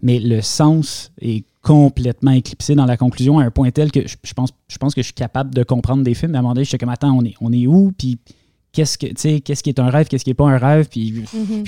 [0.02, 4.16] mais le sens est complètement éclipsé dans la conclusion à un point tel que je,
[4.24, 6.32] je pense, je pense que je suis capable de comprendre des films.
[6.32, 7.92] Mais à un moment donné, je suis comme, attends, on est, on est où?
[7.98, 8.20] Puis
[8.72, 10.88] qu'est-ce que, tu sais, qu'est-ce qui est un rêve, qu'est-ce qui est pas un rêve?
[10.90, 11.64] Puis Mhm.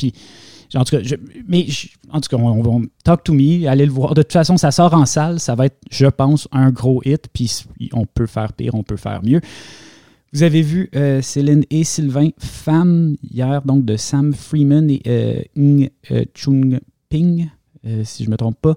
[0.74, 1.04] En tout cas,
[1.48, 1.68] mais
[2.10, 4.14] en tout cas, on, on- Talk to Me, allez le voir.
[4.16, 7.28] De toute façon, ça sort en salle, ça va être, je pense, un gros hit.
[7.34, 9.42] Puis on peut faire pire, on peut faire mieux.
[10.34, 15.42] Vous avez vu euh, Céline et Sylvain, Femme, hier, donc de Sam Freeman et euh,
[15.56, 17.50] Ng euh, Chung Ping,
[18.04, 18.74] si je ne me trompe pas.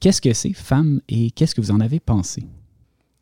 [0.00, 2.42] Qu'est-ce que c'est, Femme, et qu'est-ce que vous en avez pensé?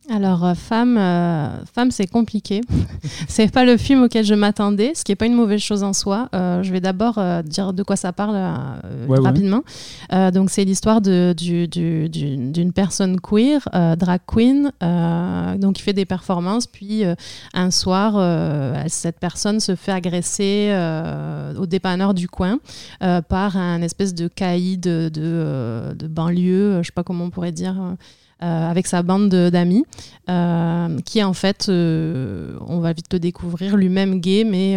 [0.09, 2.61] Alors, euh, femme, euh, femme c'est compliqué.
[3.29, 5.93] c'est pas le film auquel je m'attendais, ce qui est pas une mauvaise chose en
[5.93, 6.29] soi.
[6.33, 8.37] Euh, je vais d'abord euh, dire de quoi ça parle
[9.09, 9.63] Ouais, rapidement.
[10.33, 14.71] Donc, c'est l'histoire de- du- du- du- d'une personne queer, drag queen,
[15.59, 16.67] donc qui fait des performances.
[16.69, 17.03] Puis,
[17.55, 18.15] un soir,
[18.89, 20.71] cette personne se fait agresser
[21.59, 22.59] au dépanneur du coin
[23.29, 27.53] par un espèce de caïd de, de, de banlieue, je sais pas comment on pourrait
[27.53, 27.75] dire.
[28.43, 29.85] Euh, avec sa bande de- d'amis,
[30.29, 34.77] euh, qui en fait, euh, on va vite le découvrir, lui-même gay, mais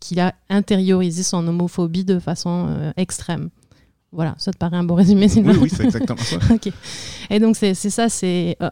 [0.00, 3.48] qu'il a intériorisé son homophobie de façon extrême.
[4.16, 6.38] Voilà, ça te paraît un bon résumé, Sylvain Oui, oui, c'est exactement ça.
[6.52, 6.72] Ok.
[7.30, 8.08] Et donc, c'est ça.
[8.08, 8.70] c'est euh,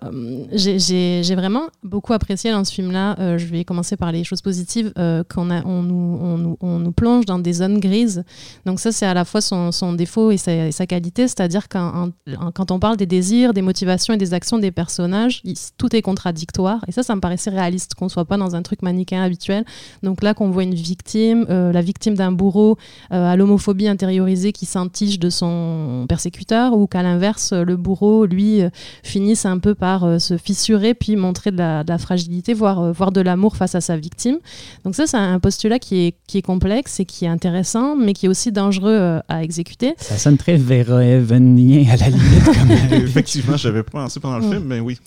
[0.52, 3.14] j'ai- vraiment beaucoup apprécié dans ce film-là.
[3.18, 4.92] euh, je vais commencer par les choses positives.
[4.98, 8.24] euh, qu'on a, on, nous, on, nous, on nous plonge dans des zones grises.
[8.64, 11.28] Donc, ça, c'est à la fois son, son défaut et sa, et sa qualité.
[11.28, 15.40] C'est-à-dire quand, en- quand on parle des désirs, des motivations et des actions des personnages,
[15.44, 16.82] il- tout est contradictoire.
[16.88, 19.64] Et ça, ça me paraissait réaliste, qu'on soit pas dans un truc manichéen habituel.
[20.02, 22.78] Donc là, qu'on voit une victime, euh, la victime d'un bourreau
[23.12, 28.62] euh, à l'homophobie intériorisée qui s'entiche de son persécuteur, ou qu'à l'inverse, le bourreau, lui,
[28.62, 28.70] euh,
[29.02, 32.80] finisse un peu par euh, se fissurer, puis montrer de la, de la fragilité, voire,
[32.80, 34.38] euh, voire de l'amour face à sa victime.
[34.84, 38.12] Donc ça, c'est un postulat qui est, qui est complexe et qui est intéressant, mais
[38.12, 39.94] qui est aussi dangereux euh, à exécuter.
[39.98, 42.44] Ça sonne très Vera Evenien à la limite.
[42.44, 42.70] Comme,
[43.04, 44.50] Effectivement, j'avais pas pensé pendant le Ouais.
[44.56, 44.98] film, mais oui.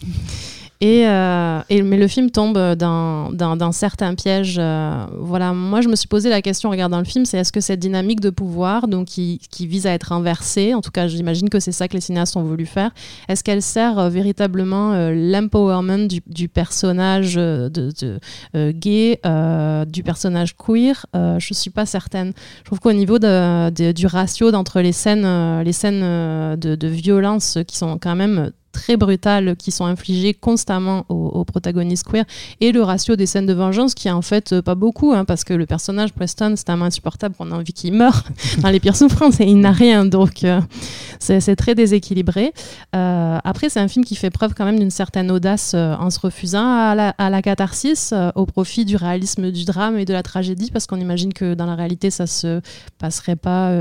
[0.83, 4.57] Euh, et, mais le film tombe dans, certains pièges.
[4.59, 7.51] Euh, voilà, moi je me suis posé la question en regardant le film, c'est est-ce
[7.51, 11.49] que cette dynamique de pouvoir, donc qui, vise à être inversée, en tout cas j'imagine
[11.49, 12.91] que c'est ça que les cinéastes ont voulu faire,
[13.27, 17.39] est-ce qu'elle sert euh, véritablement l'empowerment du, personnage
[18.55, 19.19] gay,
[19.87, 21.05] du personnage queer?
[21.13, 22.33] Je suis pas certaine.
[22.59, 27.97] Je trouve qu'au niveau du ratio d'entre les scènes, les scènes de violence qui sont
[27.97, 32.25] quand même très brutales qui sont infligées constamment aux, protagonistes queer.
[32.61, 35.25] Et le ratio des scènes de vengeance qui est en fait euh, pas beaucoup hein,
[35.25, 38.23] parce que le personnage Preston c'est un insupportable qu'on a envie qu'il meure
[38.59, 40.61] dans les pires souffrances et il n'a rien donc euh,
[41.19, 42.53] c'est très déséquilibré.
[42.95, 46.19] Euh, après c'est un film qui fait preuve quand même d'une certaine audace en se
[46.19, 50.21] refusant à la, à la catharsis au profit du réalisme du drame et de la
[50.21, 52.61] tragédie parce qu'on imagine que dans la réalité ça se
[52.99, 53.73] passerait pas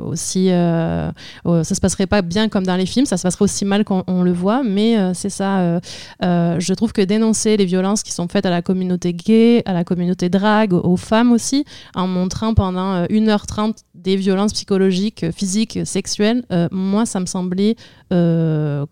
[0.00, 3.06] aussi ça se passerait pas bien comme dans les films.
[3.06, 5.60] Ça se passerait aussi mal qu'on le voit, mais euh, c'est ça.
[5.60, 5.80] Euh,
[6.22, 9.72] euh, je trouve que dénoncer les violences qui sont faites à la communauté gay, à
[9.72, 16.44] la communauté drague, aux femmes aussi, en montrant pendant 1h30 des violences psychologiques, physiques, sexuelles,
[16.70, 17.76] moi, ça me semblait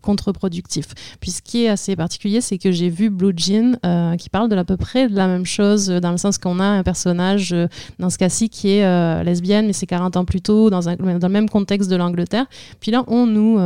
[0.01, 0.87] contre-productif.
[1.21, 3.77] Puis ce qui est assez particulier, c'est que j'ai vu Blue Jean
[4.17, 6.65] qui parle de à peu près de la même chose, dans le sens qu'on a
[6.65, 7.55] un personnage,
[7.99, 11.29] dans ce cas-ci, qui est lesbienne, mais c'est 40 ans plus tôt, dans, un, dans
[11.29, 12.47] le même contexte de l'Angleterre.
[12.81, 13.59] Puis là, on nous,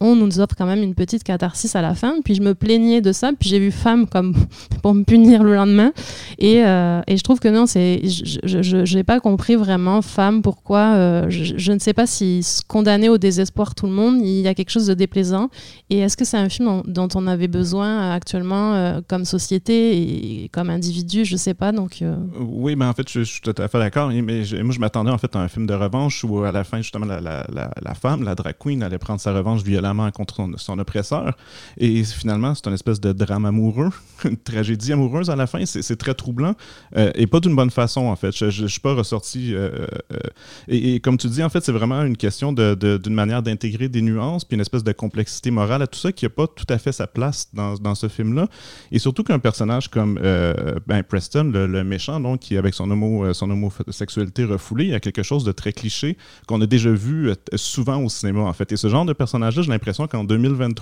[0.00, 2.16] on nous offre quand même une petite catharsis à la fin.
[2.22, 3.30] Puis je me plaignais de ça.
[3.38, 4.34] Puis j'ai vu femme comme
[4.82, 5.92] pour me punir le lendemain.
[6.38, 10.94] Et, euh, et je trouve que non, c'est, je n'ai pas compris vraiment femme pourquoi.
[10.96, 14.54] Euh, je, ne sais pas si condamner au désespoir tout le monde, il y a
[14.54, 15.48] quelque chose de déplaisant.
[15.88, 20.48] Et est-ce que c'est un film dont, on avait besoin actuellement euh, comme société et
[20.50, 21.24] comme individu?
[21.24, 21.72] Je sais pas.
[21.72, 22.04] Donc
[22.38, 24.10] oui, mais en fait, je, suis tout à fait d'accord.
[24.10, 26.78] Mais moi, je m'attendais en fait à un film de revanche où à la fin
[26.78, 27.46] justement la, la,
[27.82, 30.78] la, femme, la drag queen, allait prendre sa revanche violemment contre son, son
[31.78, 33.90] Et finalement, c'est une espèce de drame amoureux,
[34.24, 35.64] une tragédie amoureuse à la fin.
[35.64, 36.54] C'est très troublant
[36.96, 38.32] euh, et pas d'une bonne façon, en fait.
[38.32, 39.54] Je ne suis pas ressorti.
[39.54, 40.18] Euh, euh,
[40.68, 44.44] et, comme tu dis, en fait, c'est vraiment une question d'une manière d'intégrer des nuances
[44.44, 46.92] puis une espèce de complexité morale à tout ça qui n'a pas tout à fait
[46.92, 48.48] sa place dans, dans ce film-là.
[48.92, 50.18] Et surtout qu'un personnage comme
[50.86, 55.00] ben, Preston, le, méchant, donc, qui avec son, homo, son homosexualité refoulée, il y a
[55.00, 58.72] quelque chose de très cliché qu'on a déjà vu souvent au cinéma, en fait.
[58.72, 60.79] Et ce genre de personnage-là, j'ai l'impression qu'en 2023,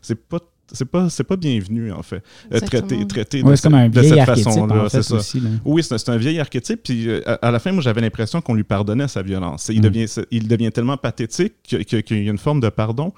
[0.00, 0.38] c'est pas
[0.72, 5.02] c'est pas c'est pas bienvenu en fait euh, traité traité de, cette façon là c'est
[5.02, 5.18] ça
[5.64, 8.64] oui c'est un vieil archétype puis euh, à, la fin moi j'avais l'impression qu'on lui
[8.64, 9.82] pardonnait sa violence il mm.
[9.82, 13.12] devient il devient tellement pathétique qu'il y a une forme de pardon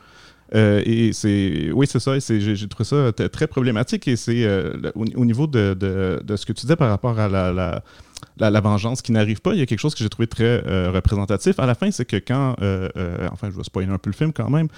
[0.55, 4.47] euh, et c'est oui c'est ça j'ai trouvé ça très problématique et c'est
[4.95, 9.01] au, niveau de, de, ce que tu disais par rapport à la, la, la vengeance
[9.01, 10.59] qui n'arrive pas, il y a quelque chose que j'ai trouvé très
[10.89, 11.59] représentatif.
[11.59, 12.57] À la fin, c'est que quand,
[13.33, 14.69] enfin, je vais spoiler un peu le film quand même,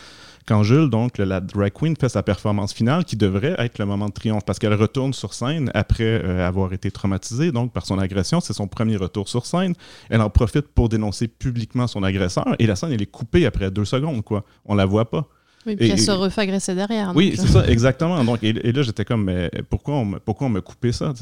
[0.46, 4.06] quand Jules, donc la drag queen, fait sa performance finale, qui devrait être le moment
[4.06, 7.98] de triomphe, parce qu'elle retourne sur scène après euh, avoir été traumatisée donc par son
[7.98, 9.74] agression, c'est son premier retour sur scène.
[10.08, 13.70] Elle en profite pour dénoncer publiquement son agresseur, et la scène elle est coupée après
[13.70, 14.44] deux secondes, quoi.
[14.64, 15.28] On la voit pas.
[15.66, 17.12] Oui, puis elle se refait agresser derrière.
[17.14, 18.22] Oui, c'est ça, exactement.
[18.24, 21.12] Donc, et, là, j'étais comme, mais pourquoi on, me, pourquoi on me coupait ça?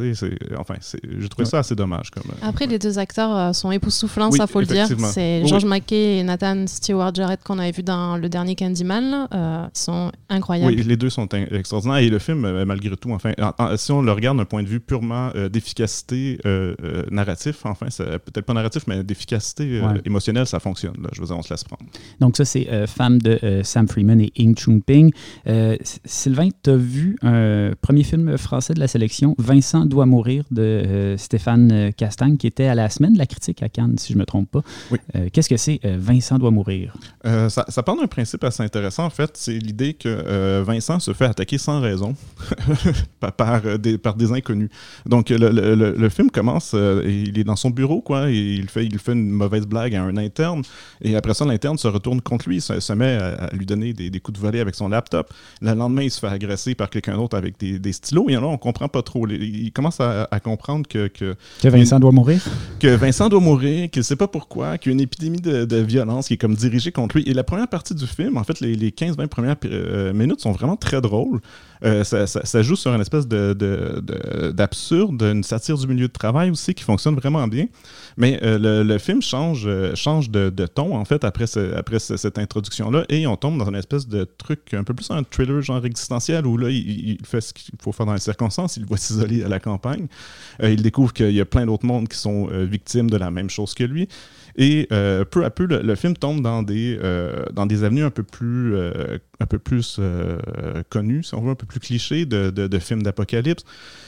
[0.58, 2.10] Enfin, j'ai trouvé ça assez dommage.
[2.10, 4.86] Comme, euh, Après, les deux acteurs euh, sont époustouflants, ça faut le dire.
[5.12, 9.28] C'est George McKay et Nathan Stewart Jarrett qu'on avait vu dans le dernier Candyman.
[9.32, 10.74] Euh, ils sont incroyables.
[10.74, 11.98] Oui, les deux sont extraordinaires.
[11.98, 13.32] Et le film, malgré tout, enfin,
[13.76, 16.38] si on le regarde d'un point de vue purement d'efficacité
[17.10, 21.08] narratif, enfin, peut-être pas narratif, mais d'efficacité émotionnelle, ça fonctionne.
[21.12, 21.84] Je veux dire, on se laisse prendre.
[22.20, 25.12] Donc, ça, c'est Femme de Sam Freeman et Ing Chung Ping.
[25.46, 30.44] Euh, Sylvain, tu as vu un premier film français de la sélection, Vincent doit mourir,
[30.50, 34.12] de euh, Stéphane Castagne, qui était à la semaine de la critique à Cannes, si
[34.12, 34.62] je ne me trompe pas.
[34.90, 34.98] Oui.
[35.16, 36.94] Euh, qu'est-ce que c'est Vincent doit mourir?
[37.24, 39.32] ça, ça, part d'un principe assez intéressant, en fait.
[39.34, 42.14] C'est l'idée que Vincent se fait attaquer sans raison
[43.36, 44.70] par, des, par des inconnus.
[45.06, 48.98] Donc, le, le, film commence, il est dans son bureau, quoi, et il fait, il
[48.98, 50.62] fait une mauvaise blague à un interne,
[51.02, 54.10] et après ça, l'interne se retourne contre lui, se, se met à, lui donner des,
[54.10, 55.32] des coups de voler avec son laptop.
[55.60, 58.28] Le lendemain, il se fait agresser par quelqu'un d'autre avec des, stylos.
[58.28, 59.28] Et là, on comprend pas trop.
[59.28, 62.42] Il commence à, comprendre que, que, Vincent doit mourir.
[62.80, 66.28] Que Vincent doit mourir, qu'il sait pas pourquoi, qu'il y a une épidémie de, violence
[66.28, 67.28] qui est comme dirigée contre lui.
[67.28, 70.52] Et la première partie du film, en fait, les, les 15-20 premières euh, minutes sont
[70.52, 71.40] vraiment très drôles.
[71.82, 76.74] Euh, ça, joue sur une espèce d'absurde, de, une satire du milieu de travail aussi
[76.74, 77.66] qui fonctionne vraiment bien.
[78.16, 83.26] Mais euh, le, film change, euh, de, ton, en fait, après, après cette introduction-là, et
[83.26, 86.56] on tombe dans une espèce de truc un peu plus un thriller genre existentiel où
[86.56, 89.60] là, il, fait ce qu'il faut faire dans les circonstances, il voit s'isoler à la
[89.60, 90.06] campagne,
[90.62, 93.74] il découvre qu'il y a plein d'autres mondes qui sont victimes de la même chose
[93.74, 94.08] que lui.
[94.56, 94.86] Et
[95.30, 96.98] peu à peu, le, film tombe dans des,
[97.52, 98.74] dans des avenues un peu plus
[99.40, 100.38] un peu plus euh,
[100.90, 103.64] connu, si on veut, un peu plus cliché de, de, films d'apocalypse.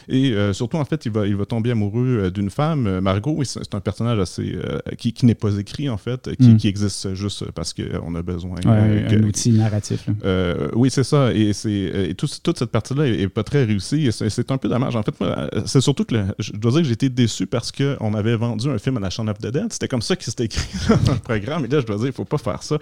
[0.09, 3.43] Et euh, surtout, en fait, il va, il va tomber amoureux euh, d'une femme, Margot.
[3.45, 4.57] C'est un personnage assez
[4.99, 6.57] qui, qui n'est pas écrit, en fait, qui, mm.
[6.57, 10.09] qui existe juste parce qu'on a besoin ouais, un outil narratif.
[10.75, 11.33] oui, c'est ça.
[11.35, 14.11] Et, et tout, toute cette partie-là est, pas très réussie.
[14.13, 14.95] C'est un peu dommage.
[14.97, 15.15] En fait,
[15.67, 18.79] c'est surtout que je dois dire que j'ai été déçu parce qu'on avait vendu un
[18.79, 19.73] film à la Chambre of the Dead.
[19.73, 20.69] C'était comme ça qu'il écrit
[21.07, 21.65] dans le programme.
[21.65, 22.79] Et là, je dois dire, il faut pas faire ça.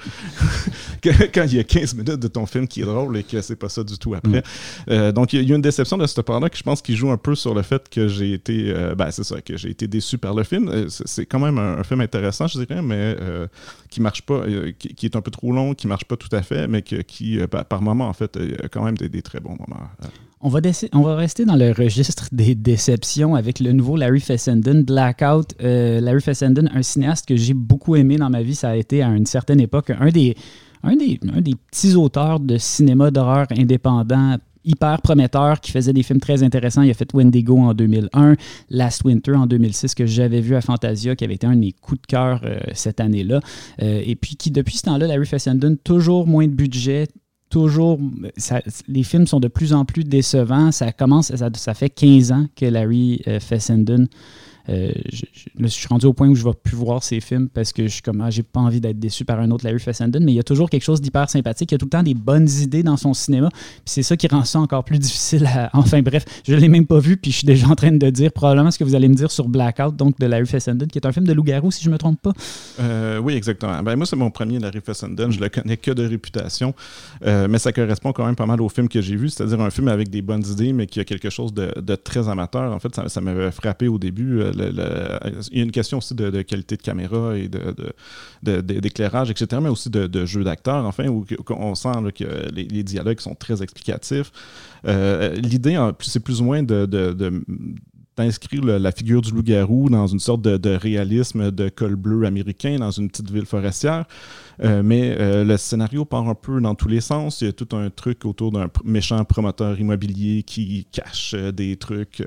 [1.02, 3.56] Quand il y a 15 minutes de ton film qui est drôle et que c'est
[3.56, 4.40] pas ça du tout après.
[4.40, 4.90] Mm.
[4.90, 7.10] Euh, donc, il y, a une déception de ce part-là que je pense qu'il joue
[7.10, 9.86] un peu sur le fait que j'ai été, euh, ben, c'est ça, que j'ai été
[9.86, 10.68] déçu par le film.
[10.68, 13.16] Euh, c'est quand même un, film intéressant, je dirais, mais
[13.90, 14.44] qui marche pas,
[14.78, 17.82] qui, est un peu trop long, qui marche pas tout à fait, mais qui, par
[17.82, 19.88] moment, en fait, a quand même des, très bons moments.
[20.44, 25.54] On va, rester dans le registre des déceptions avec le nouveau Larry Fessenden, Blackout.
[25.58, 29.08] Larry Fessenden, un cinéaste que j'ai beaucoup aimé dans ma vie, ça a été à
[29.08, 30.36] une certaine époque un des,
[30.82, 31.18] un des,
[31.70, 36.82] petits auteurs de cinéma d'horreur indépendant hyper prometteur qui faisait des films très intéressants.
[36.82, 38.36] Il a fait Wendigo en 2001,
[38.70, 41.72] Last Winter en 2006 que j'avais vu à Fantasia qui avait été un de mes
[41.72, 43.40] coups de cœur euh, cette année-là.
[43.82, 47.08] Euh, et puis qui depuis ce temps-là, Larry Fessenden, toujours moins de budget,
[47.54, 48.00] toujours
[48.88, 50.72] les films sont de plus en plus décevants.
[50.72, 54.08] Ça commence ça, fait 15 ans que Larry euh, Fessenden
[54.68, 57.72] euh, je, suis rendu au point où je ne vais plus voir ces films parce
[57.72, 60.24] que je suis comme, ah, j'ai pas envie d'être déçu par un autre Larry Fessenden,
[60.24, 61.70] mais il y a toujours quelque chose d'hyper sympathique.
[61.70, 63.50] Il y a tout le temps des bonnes idées dans son cinéma.
[63.84, 65.70] c'est ça qui rend ça encore plus difficile à.
[65.84, 68.10] Enfin bref, je ne l'ai même pas vu, puis je suis déjà en train de
[68.10, 70.98] dire probablement ce que vous allez me dire sur Blackout, donc de Larry Fessenden, qui
[70.98, 72.32] est un film de loup-garou, si je ne me trompe pas.
[72.80, 73.82] Euh, oui, exactement.
[73.82, 75.30] Ben, moi, c'est mon premier Larry Fessenden.
[75.30, 76.74] Je le connais que de réputation,
[77.26, 79.70] euh, mais ça correspond quand même pas mal au film que j'ai vu, c'est-à-dire un
[79.70, 82.72] film avec des bonnes idées, mais qui a quelque chose de, très amateur.
[82.72, 86.76] En fait, ça, m'avait frappé au début il y a une question aussi de, qualité
[86.76, 87.48] de caméra et
[88.42, 93.34] d'éclairage, etc., mais aussi de, jeu d'acteur, enfin, où on sent que les, dialogues sont
[93.34, 94.30] très explicatifs.
[94.86, 96.86] Euh, l'idée, c'est plus ou moins de,
[98.16, 102.90] d'inscrire la figure du loup-garou dans une sorte de, réalisme de col bleu américain dans
[102.90, 104.04] une petite ville forestière.
[104.62, 107.40] Euh, mais euh, le scénario part un peu dans tous les sens.
[107.40, 112.22] Il y a tout un truc autour d'un méchant promoteur immobilier qui cache des trucs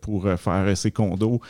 [0.00, 1.40] pour faire ses condos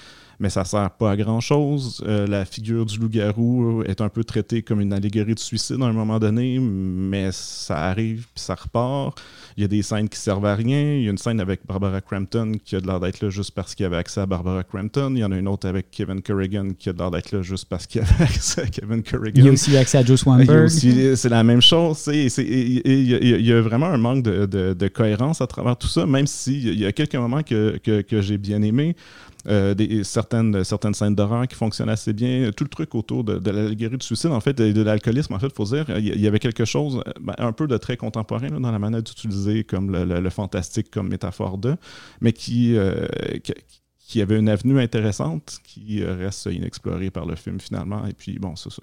[0.40, 2.02] mais ça sert pas à grand-chose.
[2.06, 5.84] Euh, la figure du loup-garou est un peu traitée comme une allégorie de suicide à
[5.84, 9.20] un moment donné, mais ça arrive puis ça repart.
[9.58, 10.94] Il y a des scènes qui servent à rien.
[10.94, 13.50] Il y a une scène avec Barbara Crampton qui a de l'air d'être là juste
[13.50, 15.12] parce qu'il avait accès à Barbara Crampton.
[15.14, 17.42] Il y en a une autre avec Kevin Corrigan qui a de l'air d'être là
[17.42, 19.42] juste parce qu'il avait accès à Kevin Corrigan.
[19.42, 20.68] Il y a aussi accès à Joe Swanberg.
[20.70, 22.08] C'est la même chose.
[22.10, 26.86] Il y, a vraiment un manque de, cohérence à travers tout ça, même s'il y
[26.86, 28.96] a quelques moments que, que j'ai bien aimés.
[29.46, 29.74] Euh,
[30.04, 32.50] certaines, scènes d'horreur qui fonctionnent assez bien.
[32.56, 35.46] Tout le truc autour de, de l'allégorie du suicide, en fait, de l'alcoolisme, en fait,
[35.46, 38.70] il faut dire, il y avait quelque chose ben, un peu de très contemporain dans
[38.70, 41.76] la manière d'utiliser comme le, fantastique comme métaphore de,
[42.20, 43.06] mais qui, euh,
[43.42, 43.54] qui,
[43.98, 48.06] qui avait une avenue intéressante qui reste inexplorée par le film finalement.
[48.06, 48.82] Et puis, bon, c'est ça.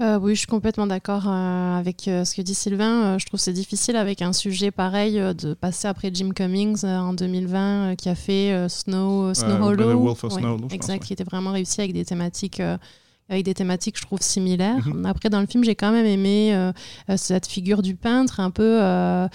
[0.00, 3.18] Euh, oui, je suis complètement d'accord euh, avec euh, ce que dit Sylvain.
[3.18, 7.96] je trouve c'est difficile avec un sujet pareil de passer après Jim Cummings en 2020
[7.96, 10.16] qui a fait Snow, Snow Hollow.
[10.70, 12.60] exact, qui était vraiment réussi avec des thématiques
[13.28, 14.86] avec des thématiques, je trouve, similaires.
[14.86, 15.06] Mhm.
[15.06, 16.72] Après, dans le film, j'ai quand même aimé euh,
[17.08, 19.28] euh, cette figure du peintre, un peu, euh,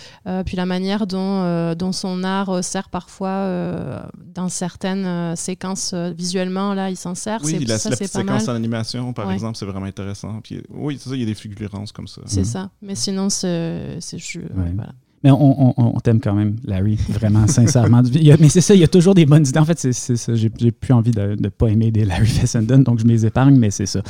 [0.45, 6.73] puis la manière dont, dont son art sert parfois dans certaines séquences visuellement.
[6.73, 7.41] Là, il s'en sert.
[7.43, 10.39] Oui, la, ça, la petite séquence en animation, par exemple, c'est vraiment intéressant.
[10.41, 12.21] Puis, oui, c'est ça, il y a des figurances comme ça.
[12.25, 12.45] C'est mhm.
[12.45, 12.69] ça.
[12.81, 13.99] Mais sinon, c'est...
[14.53, 14.93] Voilà.
[15.23, 18.01] Mais on, t'aime quand même, Larry, vraiment, sincèrement.
[18.39, 19.59] mais c'est ça, il y a toujours des bonnes idées.
[19.59, 20.33] En fait, c'est ça.
[20.33, 23.69] J'ai plus envie de ne pas aimer des Larry Fessenden, donc je les épargne, mais
[23.69, 24.01] c'est ça.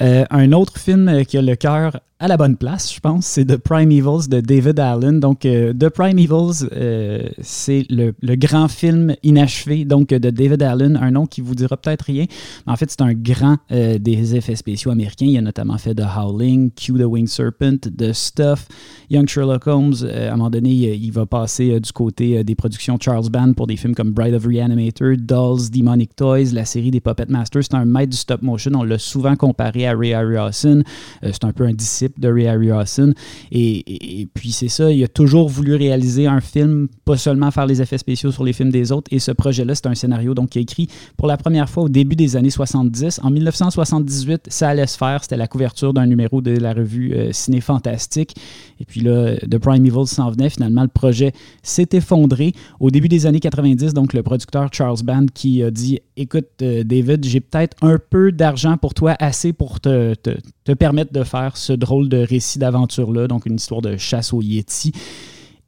[0.00, 3.24] Euh, un autre film qui a le cœur à la bonne place, je pense.
[3.24, 5.20] C'est The Prime Evils de David Allen.
[5.20, 10.98] Donc, euh, The Prime Evils, euh, c'est le, grand film inachevé donc de David Allen,
[11.00, 12.26] un nom qui vous dira peut-être rien.
[12.66, 15.26] En fait, c'est un grand euh, des effets spéciaux américains.
[15.26, 18.68] Il a notamment fait The Howling, Q the Winged Serpent, The Stuff,
[19.08, 19.94] Young Sherlock Holmes.
[20.04, 23.76] à un moment donné, il va passer du côté des productions Charles Band pour des
[23.76, 27.64] films comme Bride of Reanimator, Dolls, Demonic Toys, la série des Puppet Masters.
[27.64, 28.72] C'est un maître du stop motion.
[28.74, 30.14] On l'a souvent comparé à Ray
[30.52, 33.14] c'est un peu un disciple de Ray Harryhausen.
[33.52, 37.82] Et, puis c'est ça, il a toujours voulu réaliser un film, pas seulement faire les
[37.82, 39.08] effets spéciaux sur les films des autres.
[39.12, 41.88] Et ce projet-là, c'est un scénario donc, qui a écrit pour la première fois au
[41.88, 43.20] début des années 70.
[43.22, 45.22] En 1978, ça allait se faire.
[45.22, 48.34] C'était la couverture d'un numéro de la revue euh, Ciné Fantastique.
[48.78, 50.50] Et puis là, The Prime Evil s'en s'en venait.
[50.50, 52.52] Finalement, le projet s'est effondré.
[52.78, 56.84] Au début des années 90, donc le producteur Charles Band qui a dit Écoute, euh,
[56.84, 60.30] David, j'ai peut-être un peu d'argent pour toi, assez pour te, te,
[60.64, 64.42] te permettre de faire ce drôle de récit d'aventure-là, donc une histoire de chasse au
[64.42, 64.92] Yeti.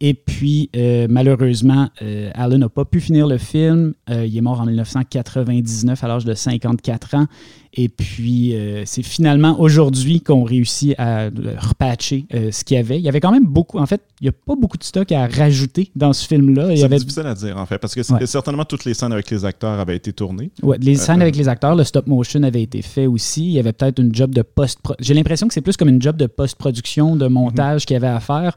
[0.05, 3.95] Et puis, euh, malheureusement, euh, Alan n'a pas pu finir le film.
[4.11, 7.27] Euh, il est mort en 1999 à l'âge de 54 ans.
[7.75, 12.99] Et puis, c'est finalement aujourd'hui qu'on réussit à repatcher ce qu'il y avait.
[12.99, 13.79] Il y avait quand même beaucoup.
[13.79, 16.77] En fait, il n'y a pas beaucoup de stock à rajouter dans ce film-là.
[16.77, 18.27] C'est avait difficile à dire, en fait, parce que Ouais.
[18.27, 20.51] certainement toutes les scènes avec les acteurs avaient été tournées.
[20.63, 23.47] Ouais, les scènes avec les acteurs, le stop motion avait été fait aussi.
[23.47, 26.03] Il y avait peut-être une job de post J'ai l'impression que c'est plus comme une
[26.03, 28.55] job de post-production, de montage qu'il y avait à faire.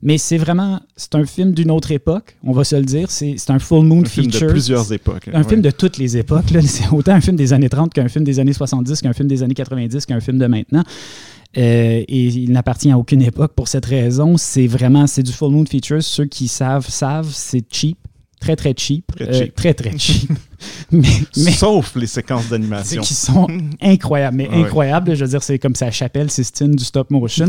[0.00, 3.10] Mais c'est vraiment, c'est un film d'une autre époque, on va se le dire.
[3.10, 4.46] C'est un full moon Un film feature.
[4.46, 5.28] de plusieurs époques.
[5.32, 6.44] Un film de toutes les époques.
[6.62, 9.42] C'est autant un film des années 30 qu'un film des années 70, qu'un film des
[9.42, 10.84] années 90, qu'un film de maintenant.
[11.56, 14.36] Euh, et il n'appartient à aucune époque pour cette raison.
[14.36, 16.02] C'est vraiment, c'est du full moon features.
[16.02, 17.98] Ceux qui savent, savent, c'est cheap.
[18.40, 19.04] Très, très cheap.
[19.16, 20.30] Très Euh, très, très cheap.
[20.92, 23.02] mais, mais Sauf les séquences d'animation.
[23.02, 23.46] qui sont
[23.80, 24.62] incroyables, mais Ouais.
[24.64, 25.14] incroyables.
[25.14, 27.48] Je veux dire, c'est comme sa chapelle Sistine du stop motion.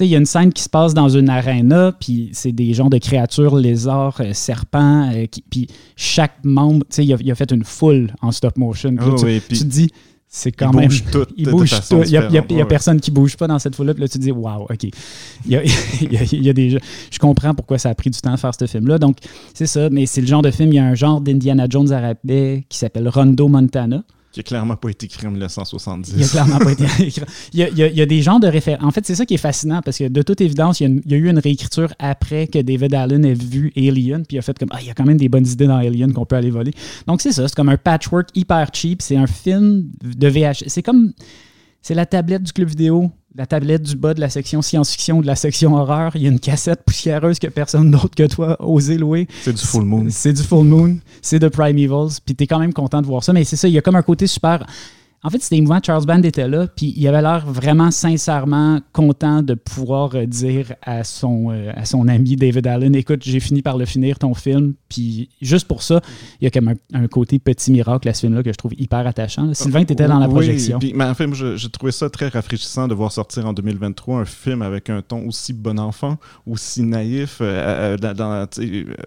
[0.00, 2.90] Il y a une scène qui se passe dans une arena, puis c'est des genres
[2.90, 7.34] de créatures, lézards, euh, serpents, euh, puis chaque membre, tu sais, il a, il a
[7.34, 8.90] fait une foule en stop motion.
[8.92, 9.90] Là, Ah tu, oui, tu te dis,
[10.36, 10.90] c'est quand ils même.
[11.12, 12.02] toutes Il bouge tout.
[12.06, 13.94] Il n'y a, il y a- il y personne qui bouge pas dans cette foule-là.
[13.94, 14.82] Puis là, tu te dis, waouh, OK.
[14.82, 14.90] Il
[15.46, 15.62] y a,
[16.02, 16.80] il y a- il y a des jeux-
[17.12, 18.98] Je comprends pourquoi ça a pris du temps à faire ce film-là.
[18.98, 19.18] Donc,
[19.54, 19.88] c'est ça.
[19.90, 20.72] Mais c'est le genre de film.
[20.72, 24.02] Il y a un genre d'Indiana Jones arabais qui s'appelle Rondo Montana.
[24.34, 26.14] Qui a clairement pas été écrit en 1970.
[26.16, 27.22] Il a clairement pas été écrit.
[27.52, 28.84] Il y a, des genres de références.
[28.84, 31.00] En fait, c'est ça qui est fascinant parce que de toute évidence, il y, a
[31.04, 34.40] il y a eu une réécriture après que David Allen ait vu Alien, puis il
[34.40, 36.26] a fait comme Ah, il y a quand même des bonnes idées dans Alien qu'on
[36.26, 36.72] peut aller voler.
[37.06, 37.46] Donc, c'est ça.
[37.46, 39.02] C'est comme un patchwork hyper cheap.
[39.02, 40.64] C'est un film de VH.
[40.66, 41.12] C'est comme.
[41.80, 45.26] C'est la tablette du club vidéo, la tablette du bas de la section science-fiction, de
[45.26, 46.12] la section horreur.
[46.14, 49.26] Il y a une cassette poussiéreuse que personne d'autre que toi osé louer.
[49.42, 50.06] C'est du full moon.
[50.10, 53.32] C'est du Full Moon, c'est de Primevals, puis t'es quand même content de voir ça.
[53.32, 54.64] Mais c'est ça, il y a comme un côté super.
[55.24, 55.80] En fait, c'était émouvant.
[55.82, 60.74] Charles Band était là, puis il avait l'air vraiment sincèrement content de pouvoir euh, dire
[60.82, 64.34] à son, euh, à son ami David Allen Écoute, j'ai fini par le finir ton
[64.34, 64.74] film.
[64.88, 66.00] Puis juste pour ça,
[66.40, 68.72] il y a comme un, un côté petit miracle à ce film-là que je trouve
[68.78, 69.46] hyper attachant.
[69.46, 69.54] là.
[69.54, 70.78] Sylvain, t'étais dans la Oui, projection.
[70.78, 74.24] puis, mais en fait, j'ai trouvé ça très rafraîchissant de voir sortir en 2023 un
[74.26, 77.38] film avec un ton aussi bon enfant, aussi naïf.
[77.40, 78.46] euh, dans-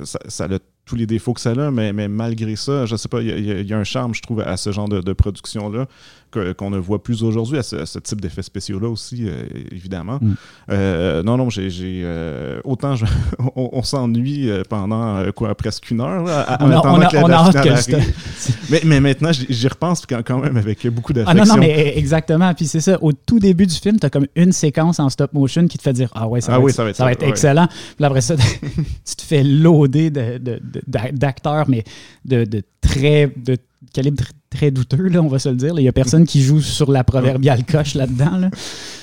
[0.04, 3.22] ça, ça a tous les défauts que ça a, mais, malgré ça, je sais pas,
[3.22, 5.86] il y, a- un charme, je trouve, à ce genre de, de production-là
[6.32, 10.20] qu'on ne voit plus aujourd'hui, à ce, ce type d'effets spéciaux-là aussi, euh, évidemment.
[10.22, 10.34] Mm.
[10.72, 11.70] Euh, non, non, j'ai...
[12.04, 13.06] euh, autant je-
[13.56, 17.16] on, on s'ennuie pendant quoi, presque une heure, là, à- On a, on a- que
[17.16, 17.96] la- on a hâte que
[18.70, 21.46] Mais, mais maintenant, j'y repense quand, quand même avec beaucoup Ah d'affection.
[21.46, 22.54] non, non, mais eh, exactement.
[22.54, 25.32] Puis c'est ça, au tout début du film, tu as comme une séquence en stop
[25.34, 26.96] motion qui te fait dire Ah ouais, ça Ah va, oui, être, ça va être
[26.98, 27.30] ça va ça, être ouais.
[27.30, 27.68] excellent.
[27.96, 28.36] Puis après ça,
[29.06, 30.82] tu te fais loader de- de- de-
[31.18, 31.84] d'acteurs, mais
[32.26, 33.32] de, de très.
[33.38, 33.58] de
[33.98, 35.74] calibre tr- très douteux, là, on va se le dire.
[35.78, 38.38] Il n'y a personne qui joue sur la proverbiale coche là-dedans.
[38.38, 38.50] là.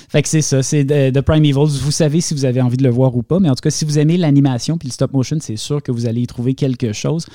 [0.09, 1.67] Fait que c'est ça, c'est de, de Primevals.
[1.81, 3.69] Vous savez si vous avez envie de le voir ou pas, mais en tout cas,
[3.71, 6.53] si vous aimez l'animation puis le stop motion, c'est sûr que vous allez y trouver
[6.53, 7.25] quelque chose.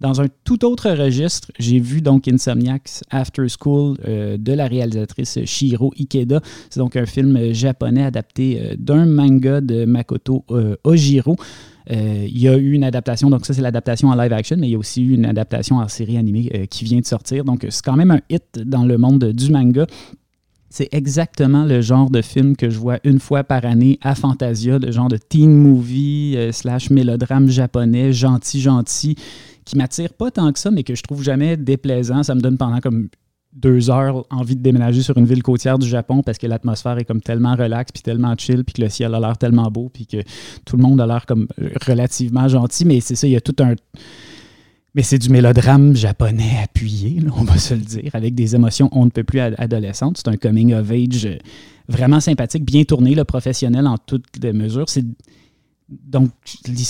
[0.00, 5.40] Dans un tout autre registre, j'ai vu donc Insomniacs After School euh, de la réalisatrice
[5.44, 6.40] Shiro Ikeda.
[6.70, 11.34] C'est donc un film euh, japonais adapté euh, d'un manga de Makoto euh, Ojiro.
[11.90, 14.68] Euh, il y a eu une adaptation, donc ça c'est l'adaptation en live action, mais
[14.68, 17.44] il y a aussi eu une adaptation en série animée euh, qui vient de sortir.
[17.44, 19.86] Donc c'est quand même un hit dans le monde du manga.
[20.70, 24.78] C'est exactement le genre de film que je vois une fois par année à Fantasia,
[24.78, 29.16] le genre de teen movie euh, slash mélodrame japonais, gentil, gentil,
[29.64, 32.22] qui m'attire pas tant que ça, mais que je trouve jamais déplaisant.
[32.22, 33.08] Ça me donne pendant comme
[33.54, 37.04] deux heures envie de déménager sur une ville côtière du Japon parce que l'atmosphère est
[37.04, 40.06] comme tellement relax puis tellement chill puis que le ciel a l'air tellement beau puis
[40.06, 40.18] que
[40.64, 41.48] tout le monde a l'air comme
[41.86, 43.74] relativement gentil mais c'est ça il y a tout un
[44.94, 49.04] mais c'est du mélodrame japonais appuyé, on va se le dire, avec des émotions on
[49.04, 50.16] ne peut plus ad- adolescentes.
[50.18, 51.28] C'est un coming of age
[51.88, 54.88] vraiment sympathique, bien tourné, le professionnel en toutes les mesures.
[54.88, 55.04] C'est
[55.88, 56.30] donc,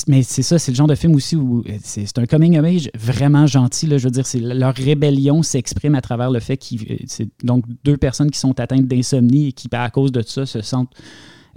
[0.08, 2.64] mais c'est ça, c'est le genre de film aussi où euh, c'est un coming of
[2.64, 3.86] age vraiment gentil.
[3.86, 7.28] Là, je veux dire, c'est leur rébellion s'exprime à travers le fait qu'ils, euh, c'est
[7.44, 10.92] donc deux personnes qui sont atteintes d'insomnie et qui, à cause de ça, se sentent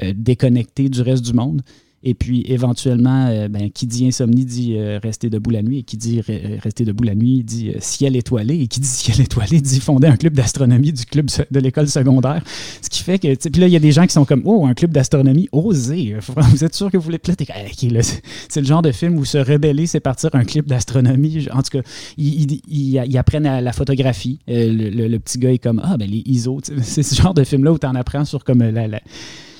[0.03, 1.63] euh, déconnectées du reste du monde.
[2.03, 5.79] Et puis, éventuellement, euh, ben, qui dit insomnie dit euh, rester debout la nuit.
[5.79, 8.59] Et qui dit euh, rester debout la nuit dit ciel étoilé.
[8.59, 12.43] Et qui dit ciel étoilé dit fonder un club d'astronomie du club de l'école secondaire.
[12.81, 14.65] Ce qui fait que, puis là, il y a des gens qui sont comme, oh,
[14.65, 16.15] un club d'astronomie, osez.
[16.51, 17.19] Vous êtes sûr que vous voulez.
[17.19, 18.01] Puis là, t'es comme, OK, là,
[18.49, 21.47] c'est le genre de film où se rebeller, c'est partir un club d'astronomie.
[21.51, 21.87] En tout cas,
[22.17, 24.39] ils, apprennent à la photographie.
[24.47, 26.59] Le, le- petit gars est comme, ah, ben les ISO.
[26.81, 29.01] C'est ce genre de film-là où tu en apprends sur comme la- la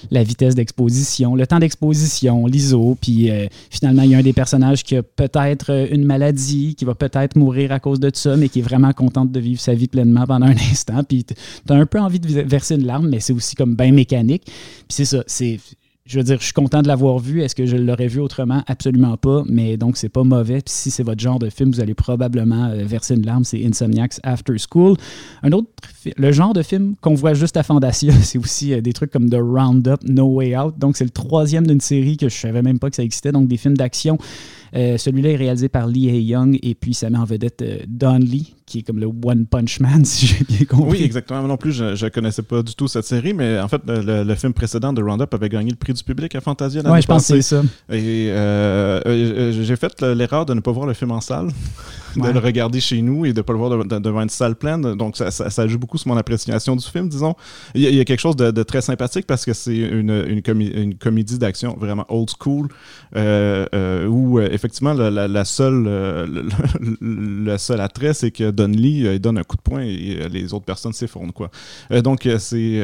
[0.09, 4.33] la vitesse d'exposition, le temps d'exposition, l'ISO, puis euh, finalement, il y a un des
[4.33, 8.49] personnages qui a peut-être une maladie, qui va peut-être mourir à cause de ça, mais
[8.49, 11.33] qui est vraiment contente de vivre sa vie pleinement pendant un instant, puis tu
[11.69, 14.43] as un peu envie de verser une larme, mais c'est aussi comme bien mécanique.
[14.45, 15.59] Puis c'est ça, c'est
[16.11, 17.41] je veux dire, je suis content de l'avoir vu.
[17.41, 18.63] Est-ce que je l'aurais vu autrement?
[18.67, 19.43] Absolument pas.
[19.47, 20.55] Mais donc, c'est pas mauvais.
[20.55, 23.45] Puis si c'est votre genre de film, vous allez probablement euh, verser une larme.
[23.45, 24.97] C'est Insomniacs After School.
[25.41, 25.69] Un autre,
[26.17, 29.29] le genre de film qu'on voit juste à Fantasia, c'est aussi euh, des trucs comme
[29.29, 30.77] The Roundup, No Way Out.
[30.77, 33.31] Donc, c'est le troisième d'une série que je savais même pas que ça existait.
[33.31, 34.17] Donc, des films d'action.
[34.75, 38.55] Euh, celui-là est réalisé par Lee Hae-young et puis ça met en vedette Don Lee,
[38.71, 40.99] qui est comme le One Punch Man, si j'ai bien compris.
[40.99, 41.39] Oui, exactement.
[41.39, 44.35] Moi non plus, je ne connaissais pas du tout cette série, mais en fait, le,
[44.35, 46.81] film précédent de Roundup avait gagné le prix du public à Fantasia.
[46.85, 47.61] Oui, je pense que c'est ça.
[47.89, 51.49] Et euh, euh, j'ai fait l'erreur de ne pas voir le film en salle,
[52.15, 54.95] de le regarder chez nous et de ne pas le voir devant une salle pleine.
[54.95, 57.35] Donc, ça, ça, joue beaucoup sur mon appréciation du film, disons.
[57.75, 61.75] Il y, a, quelque chose de, très sympathique parce que c'est une, une, comédie d'action
[61.77, 62.69] vraiment old school
[63.17, 64.60] euh, où, effectivement,
[64.93, 65.83] la, seule,
[67.01, 70.65] le, seul attrait, c'est que Lee il donne un coup de poing et les autres
[70.65, 71.33] personnes s'effondrent.
[71.33, 71.49] quoi.
[72.01, 72.81] donc, c'est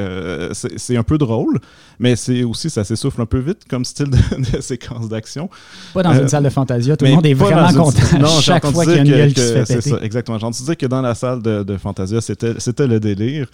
[0.53, 1.59] c'est un peu drôle,
[1.99, 5.49] mais c'est aussi, ça s'essouffle un peu vite comme style de, séquence d'action.
[5.93, 8.65] Pas dans une euh, salle de Fantasia, tout le monde est vraiment content non, chaque
[8.65, 9.89] fois qu'il y a une gueule qui se fait péter.
[9.89, 10.39] Ça, exactement.
[10.39, 13.47] J'en disais que dans la salle de, de Fantasia, c'était le délire.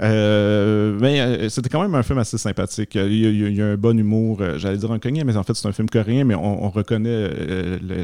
[0.00, 2.94] Euh, mais euh, c'était quand même un film assez sympathique.
[2.94, 5.72] Il y a, un bon humour, j'allais dire un cogné, mais en fait, c'est un
[5.72, 7.30] film coréen, mais on, reconnaît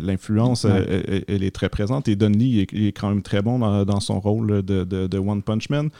[0.03, 2.09] l'influence, elle, est très présente.
[2.09, 5.71] Et Don Lee est, quand même très bon dans, son rôle de, de One Punch
[5.71, 5.91] Man.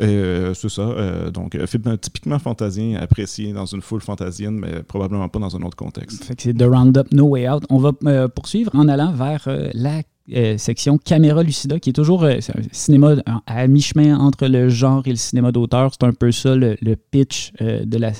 [0.00, 0.82] Euh, c'est ça.
[0.82, 5.62] Euh, donc, film typiquement fantasien, apprécié dans une foule fantasienne, mais probablement pas dans un
[5.62, 6.30] autre contexte.
[6.38, 7.64] c'est The Roundup No Way Out.
[7.70, 10.02] On va euh, poursuivre en allant vers la
[10.34, 13.16] euh, section Caméra Lucida, qui est toujours euh, un cinéma
[13.46, 15.90] à mi-chemin entre le genre et le cinéma d'auteur.
[15.92, 16.76] C'est un peu ça le,
[17.10, 18.12] pitch euh, de la,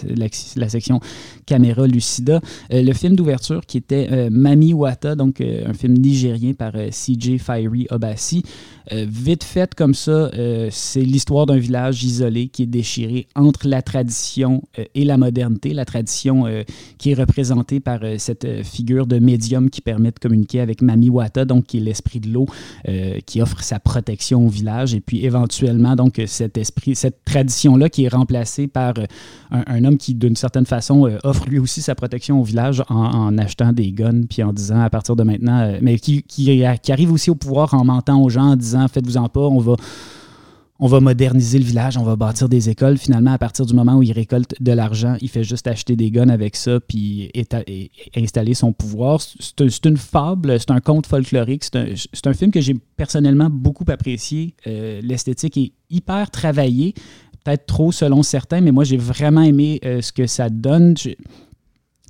[0.57, 1.01] la, section
[1.45, 2.41] Caméra Lucida.
[2.71, 8.43] le film d'ouverture qui était Mami Wata, donc un film nigérien par CJ Fiery Obasi.
[8.91, 10.31] vite fait comme ça,
[10.71, 14.63] c'est l'histoire d'un village isolé qui est déchiré entre la tradition
[14.95, 15.73] et la modernité.
[15.73, 16.45] La tradition
[16.99, 21.47] qui est représentée par cette figure de médium qui permet de communiquer avec Mami Wata,
[21.47, 22.47] donc qui est l'esprit de l'eau
[22.89, 24.95] euh, qui offre sa protection au village.
[24.95, 29.07] Et puis éventuellement, donc, cet esprit, cette tradition-là qui est remplacée par euh,
[29.51, 33.37] un, homme qui, d'une certaine façon, euh, offre lui aussi sa protection au village en,
[33.39, 37.31] achetant des guns, puis en disant à partir de maintenant, mais qui, qui, arrive aussi
[37.31, 39.75] au pouvoir en mentant aux gens, en disant faites-vous-en pas, on va
[40.81, 42.99] on va moderniser le village, on va bâtir des écoles.
[42.99, 46.11] Finalement, à partir du moment où il récolte de l'argent, il fait juste acheter des
[46.11, 47.31] guns avec ça puis
[48.17, 49.21] installer son pouvoir.
[49.21, 51.65] C'est une fable, c'est un conte folklorique.
[51.65, 54.55] C'est un, film que j'ai personnellement beaucoup apprécié.
[54.67, 56.95] Euh, l'esthétique est hyper travaillée,
[57.43, 60.95] peut-être trop selon certains, mais moi j'ai vraiment aimé euh, ce que ça donne.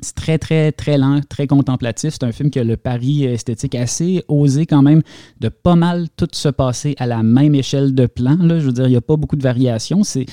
[0.00, 2.14] C'est très, très, très lent, très contemplatif.
[2.14, 5.02] C'est un film qui a le pari esthétique assez osé quand même
[5.40, 8.36] de pas mal tout se passer à la même échelle de plan.
[8.40, 8.60] Là.
[8.60, 10.04] Je veux dire, il n'y a pas beaucoup de variations.
[10.04, 10.26] C'est,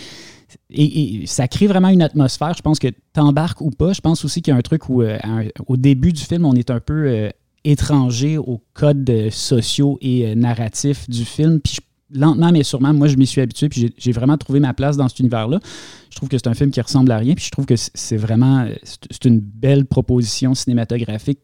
[0.70, 2.54] et, ça crée vraiment une atmosphère.
[2.56, 3.94] Je pense que t'embarques ou pas.
[3.94, 5.18] Je pense aussi qu'il y a un truc où, euh,
[5.68, 7.30] au début du film, on est un peu euh,
[7.64, 11.60] étranger aux codes euh, sociaux et narratifs du film.
[11.60, 11.78] Puis
[12.12, 15.08] lentement mais sûrement, moi, je m'y suis habitué, puis j'ai vraiment trouvé ma place dans
[15.10, 15.60] cet univers-là.
[16.16, 18.16] Je trouve que c'est un film qui ressemble à rien, puis je trouve que c'est
[18.16, 18.66] vraiment
[19.12, 21.40] c'est une belle proposition cinématographique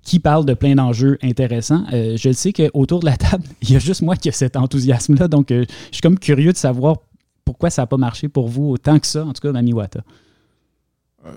[0.00, 1.82] qui parle de plein d'enjeux intéressants.
[1.92, 4.56] Euh, je sais qu'autour de la table, il y a juste moi qui ai cet
[4.56, 6.98] enthousiasme-là, donc euh, je suis comme curieux de savoir
[7.44, 10.04] pourquoi ça n'a pas marché pour vous autant que ça, en tout cas, Mami Wata.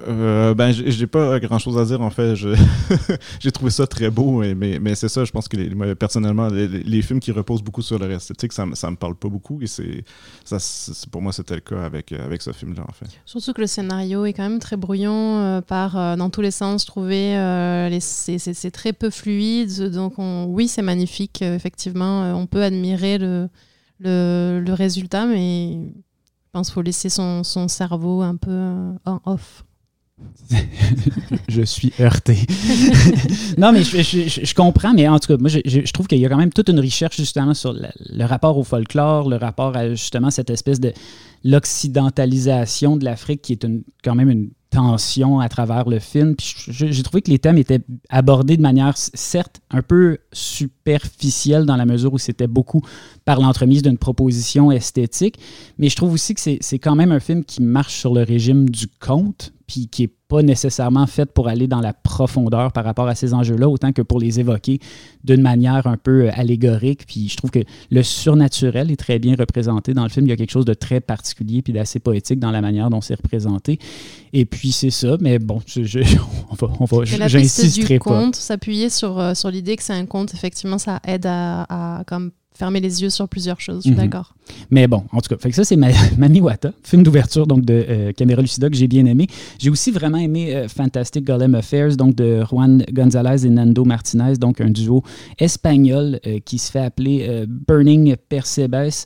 [0.08, 2.36] Euh, ben, j'ai pas grand chose à dire en fait.
[3.40, 5.26] J'ai trouvé ça très beau, mais, mais c'est ça.
[5.26, 8.96] Je pense que personnellement, les, films qui reposent beaucoup sur le esthétique, ça, ça me
[8.96, 9.62] parle pas beaucoup.
[9.62, 10.04] Et c'est
[11.12, 13.06] pour moi, c'était le cas avec, avec ce film-là en fait.
[13.26, 16.52] Surtout que le scénario est quand même très brouillon, euh, par, euh, dans tous les
[16.52, 16.86] sens.
[16.86, 17.34] Trouvé,
[18.00, 19.90] c'est très peu fluide.
[19.92, 21.42] Donc, oui, c'est magnifique.
[21.42, 23.50] effectivement, on peut admirer le,
[24.00, 28.74] le, le résultat, mais je pense qu'il faut laisser son, son cerveau un peu
[29.06, 29.64] en off.
[31.48, 32.38] je suis heurté.
[33.58, 36.38] non, mais je, comprends, mais en tout cas, moi, je, trouve qu'il y a quand
[36.38, 40.50] même toute une recherche justement sur le, rapport au folklore, le rapport à justement cette
[40.50, 40.94] espèce de
[41.44, 46.36] l'occidentalisation de l'Afrique qui est une, quand même une tension à travers le film.
[46.38, 51.86] j'ai trouvé que les thèmes étaient abordés de manière, certes, un peu superficielle dans la
[51.86, 52.82] mesure où c'était beaucoup
[53.26, 55.40] par l'entremise d'une proposition esthétique,
[55.80, 58.70] mais je trouve aussi que c'est quand même un film qui marche sur le régime
[58.70, 63.08] du conte puis qui n'est pas nécessairement faite pour aller dans la profondeur par rapport
[63.08, 64.80] à ces enjeux-là, autant que pour les évoquer
[65.24, 67.06] d'une manière un peu euh, allégorique.
[67.06, 67.60] Puis je trouve que
[67.92, 70.26] le surnaturel est très bien représenté dans le film.
[70.26, 73.00] Il y a quelque chose de très particulier puis d'assez poétique dans la manière dont
[73.00, 73.78] c'est représenté.
[74.34, 76.00] Et puis c'est ça, mais bon, je,
[76.50, 78.06] on va, on va j'insisterai pas.
[78.06, 82.04] conte, s'appuyer sur, euh, sur l'idée que c'est un conte, effectivement, ça aide à, à
[82.06, 83.78] comme fermer les yeux sur plusieurs choses.
[83.78, 83.98] Je suis mhm.
[83.98, 84.36] d'accord.
[84.70, 87.86] Mais bon, en tout cas, fait que ça, c'est Mami Wata, film d'ouverture donc de
[87.88, 89.28] euh, Caméra Lucida que j'ai bien aimé.
[89.58, 94.36] J'ai aussi vraiment aimé euh, Fantastic Golem Affairs, donc de Juan González et Nando Martinez,
[94.36, 95.04] donc un duo
[95.40, 99.06] espagnol euh, qui se fait appeler Burning Percebes.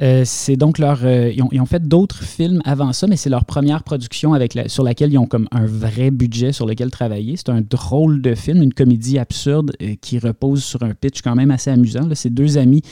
[0.00, 1.04] Euh, c'est donc leur.
[1.04, 4.84] Euh, ils, ont, fait d'autres films avant ça, mais c'est leur première production avec sur
[4.84, 7.36] laquelle ils ont comme un vrai budget sur lequel travailler.
[7.36, 11.34] C'est un drôle de film, une comédie absurde euh, qui repose sur un pitch quand
[11.34, 12.08] même assez amusant.
[12.14, 12.82] C'est deux amis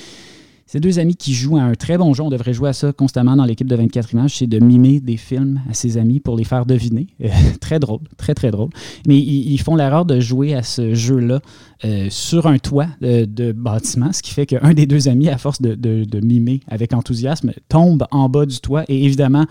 [0.66, 2.92] ces deux amis qui jouent à un très bon jeu, on devrait jouer à ça
[2.92, 6.36] constamment dans l'équipe de 24 images, c'est de mimer des films à ses amis pour
[6.36, 7.06] les faire deviner.
[7.22, 7.28] Euh,
[7.60, 8.70] très drôle, très très drôle.
[9.06, 11.40] Mais ils, font l'erreur de jouer à ce jeu-là
[11.84, 15.62] euh, sur un toit de, bâtiment, ce qui fait qu'un des deux amis, à force
[15.62, 19.46] de mimer avec enthousiasme, tombe en bas du toit et évidemment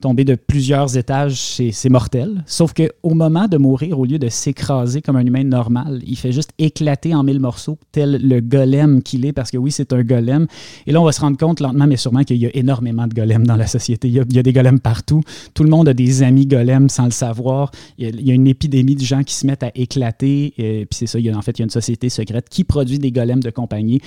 [0.00, 2.42] tomber de plusieurs étages, c'est mortel.
[2.46, 6.32] Sauf qu'au moment de mourir, au lieu de s'écraser comme un humain normal, il fait
[6.32, 10.02] juste éclater en mille morceaux, tel le golem qu'il est, parce que oui, c'est un
[10.02, 10.46] golem.
[10.86, 13.14] Et là, on va se rendre compte lentement, mais sûrement qu'il y a énormément de
[13.14, 14.08] golems dans la société.
[14.08, 15.22] Il y, a, des golems partout.
[15.54, 17.70] Tout le monde a des amis golems sans le savoir.
[17.98, 20.54] Il y a, une épidémie de gens qui se mettent à éclater.
[20.58, 22.48] Et, puis c'est ça, il y a, en fait, il y a une société secrète
[22.48, 24.00] qui produit des golems de compagnie.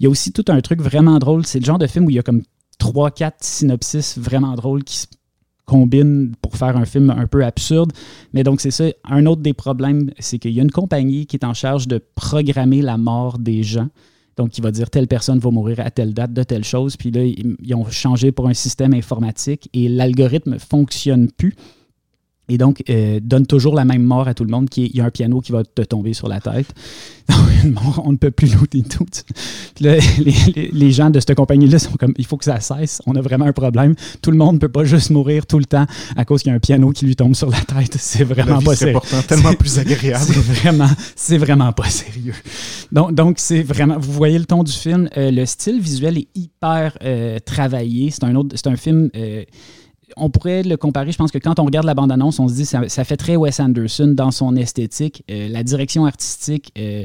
[0.00, 1.46] Il y a aussi tout un truc vraiment drôle.
[1.46, 2.42] C'est le genre de film où il y a comme
[2.78, 5.06] trois, quatre synopsis vraiment drôles qui se
[5.68, 7.92] combine pour faire un film un peu absurde.
[8.32, 8.86] Mais donc, c'est ça.
[9.04, 12.02] Un autre des problèmes, c'est qu'il y a une compagnie qui est en charge de
[12.14, 13.88] programmer la mort des gens.
[14.36, 16.96] Donc, il va dire telle personne va mourir à telle date de telle chose.
[16.96, 21.54] Puis là, ils ont changé pour un système informatique et l'algorithme ne fonctionne plus.
[22.48, 25.00] Et donc, euh, donne toujours la même mort à tout le monde, qui il y
[25.00, 26.66] a un piano qui va te tomber sur la tête.
[28.04, 29.04] on ne peut plus looter tout.
[29.80, 30.00] les,
[30.72, 33.44] les, gens de cette compagnie-là sont comme, il faut que ça cesse, on a vraiment
[33.44, 33.94] un problème.
[34.22, 35.86] Tout le monde ne peut pas juste mourir tout le temps
[36.16, 37.96] à cause qu'il y a un piano qui lui tombe sur la tête.
[37.98, 38.98] C'est vraiment pas sérieux.
[39.04, 40.24] C'est tellement plus agréable.
[40.24, 42.34] C'est vraiment, c'est vraiment pas sérieux.
[42.92, 46.28] Donc, donc c'est vraiment, vous voyez le ton du film, euh, le style visuel est
[46.34, 48.10] hyper euh, travaillé.
[48.10, 49.10] C'est un autre, c'est un film
[50.20, 51.12] on pourrait le comparer.
[51.12, 53.36] Je pense que quand on regarde la bande-annonce, on se dit ça, ça fait très
[53.36, 55.24] Wes Anderson dans son esthétique.
[55.30, 57.04] Euh, la direction artistique, euh,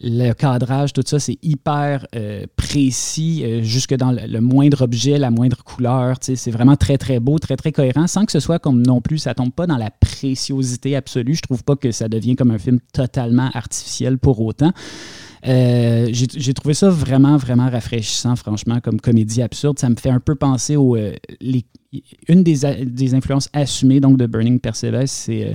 [0.00, 5.62] le cadrage, tout ça, c'est hyper euh, précis, jusque dans le, moindre objet, la moindre
[5.62, 6.16] couleur.
[6.20, 9.18] C'est vraiment très, très beau, très, très cohérent, sans que ce soit comme non plus,
[9.18, 11.34] ça tombe pas dans la préciosité absolue.
[11.36, 14.72] Je trouve pas que ça devient comme un film totalement artificiel pour autant.
[15.44, 19.78] J'ai trouvé ça vraiment, vraiment rafraîchissant, franchement, comme comédie absurde.
[19.78, 20.96] Ça me fait un peu penser aux.
[22.28, 25.54] Une des, des, influences assumées donc, de Burning Perseverance, c'est euh,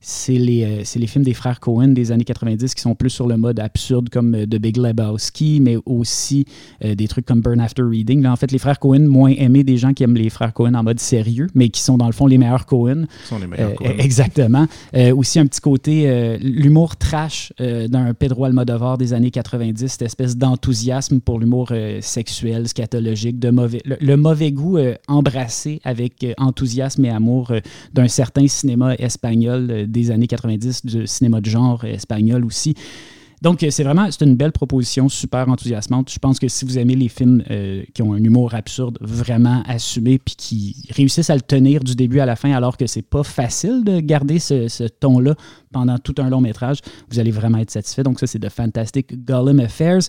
[0.00, 3.26] c'est les, euh, les, films des frères Cohen des années 90 qui sont plus sur
[3.26, 6.44] le mode absurde comme euh, The Big Lebowski, mais aussi
[6.84, 8.22] euh, des trucs comme Burn After Reading.
[8.22, 10.74] Là, en fait, les frères Cohen, moins aimés des gens qui aiment les frères Cohen
[10.74, 13.06] en mode sérieux, mais qui sont dans le fond les meilleurs Cohen.
[13.24, 13.94] sont les meilleurs Cohen.
[13.98, 14.66] Exactement.
[15.14, 21.20] aussi un petit côté, l'humour trash d'un Pedro Almodovar des années 90, cette espèce d'enthousiasme
[21.20, 24.78] pour l'humour sexuel, scatologique, de mauvais, le mauvais goût
[25.08, 27.52] embrassé avec enthousiasme et amour
[27.92, 32.74] d'un certain cinéma espagnol des années 90 du cinéma de genre espagnol aussi.
[33.40, 36.10] Donc, c'est vraiment c'est une belle proposition, super enthousiasmante.
[36.10, 39.62] Je pense que si vous aimez les films euh, qui ont un humour absurde vraiment
[39.66, 43.02] assumé puis qui réussissent à le tenir du début à la fin, alors que c'est
[43.02, 45.34] pas facile de garder ce, ton-là
[45.72, 46.78] pendant tout un long métrage,
[47.10, 48.02] vous allez vraiment être satisfait.
[48.02, 50.00] Donc, ça, c'est de Fantastic Gollum Affairs.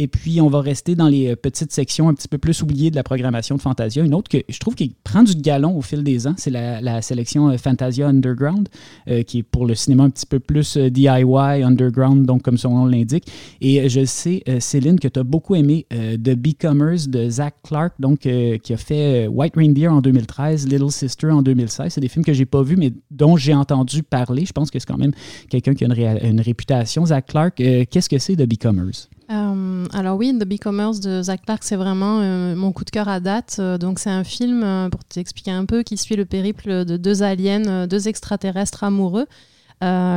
[0.00, 2.92] Et puis, on va rester dans les euh, petites sections un petit peu plus oubliées
[2.92, 4.04] de la programmation de Fantasia.
[4.04, 7.02] Une autre que je trouve qui prend du galon au fil des ans, c'est la,
[7.02, 8.68] sélection euh, Fantasia Underground,
[9.08, 12.70] euh, qui est pour le cinéma un petit peu plus DIY, underground, donc comme son
[12.70, 13.26] nom l'indique.
[13.60, 18.20] Et je sais, Céline, que tu as beaucoup aimé The Becomers de Zach Clark, donc
[18.20, 21.94] qui a fait White Reindeer en 2013, Little Sister en 2016.
[21.94, 24.46] C'est des films que j'ai pas vus, mais dont j'ai entendu parler.
[24.46, 25.12] Je pense que c'est quand même
[25.50, 27.06] quelqu'un qui a une, une réputation.
[27.06, 29.08] Zach Clark, qu'est-ce que c'est The Becomers?
[29.30, 33.08] Euh, alors oui, The Becomers de Zach Clark, c'est vraiment euh, mon coup de cœur
[33.08, 33.56] à date.
[33.58, 37.22] Euh, donc c'est un film, pour t'expliquer un peu, qui suit le périple de deux
[37.22, 39.26] aliens, deux extraterrestres amoureux.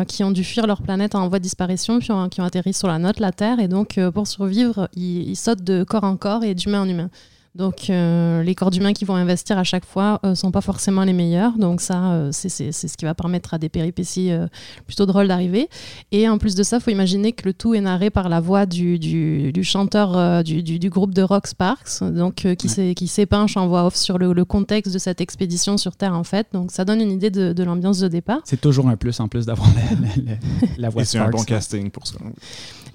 [0.07, 2.87] qui ont dû fuir leur planète en voie de disparition, puis qui ont atterri sur
[2.87, 6.55] la note, la Terre, et donc pour survivre, ils, sautent de corps en corps et
[6.55, 7.09] d'humain en humain.
[7.55, 11.13] Donc les corps d'humains qui vont investir à chaque fois ne sont pas forcément les
[11.13, 11.57] meilleurs.
[11.57, 14.31] Donc ça, c'est ce qui va permettre à des péripéties
[14.85, 15.69] plutôt drôles d'arriver.
[16.11, 18.39] Et en plus de ça, il faut imaginer que le tout est narré par la
[18.39, 23.85] voix du, du, chanteur du, du, groupe de rock Sparks, donc qui s'épanche en voix
[23.85, 26.47] off sur le, le, contexte de cette expédition sur Terre en fait.
[26.53, 28.41] Donc ça donne une idée de, de l'ambiance de départ.
[28.45, 30.35] C'est toujours un plus en plus d'avoir la,
[30.77, 31.05] la, voix.
[31.05, 32.15] c'est un bon casting pour ça.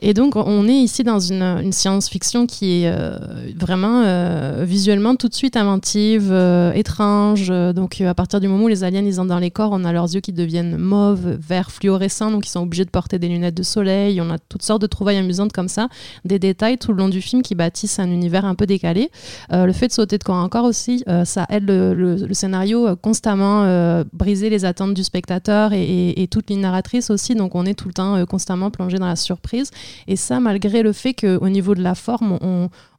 [0.03, 3.17] Et donc, on est ici dans une, science-fiction qui est euh,
[3.59, 7.49] vraiment euh, visuellement tout de suite inventive, euh, étrange.
[7.49, 9.93] Donc, à partir du moment où les aliens ils entrent dans les corps, on a
[9.93, 13.55] leurs yeux qui deviennent mauves, vert fluorescents, donc ils sont obligés de porter des lunettes
[13.55, 14.21] de soleil.
[14.21, 15.89] On a toutes sortes de trouvailles amusantes comme ça,
[16.25, 19.11] des détails tout le long du film qui bâtissent un univers un peu décalé.
[19.51, 24.51] le fait de sauter de corps en corps aussi, ça aide le, scénario constamment briser
[24.51, 27.35] les attentes du spectateur et, et, toute ligne narratrice aussi.
[27.35, 29.71] Donc, on est tout le temps constamment plongé dans la surprise.
[30.07, 32.39] Et ça, malgré le fait qu'au niveau de la forme,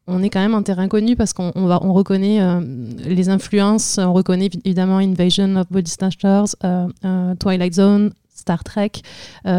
[0.08, 2.62] on, est quand même en terrain connu parce qu'on on reconnaît euh,
[3.00, 8.92] les influences, on reconnaît évidemment Invasion of Body Snatchers, euh, euh, Twilight Zone, Star Trek,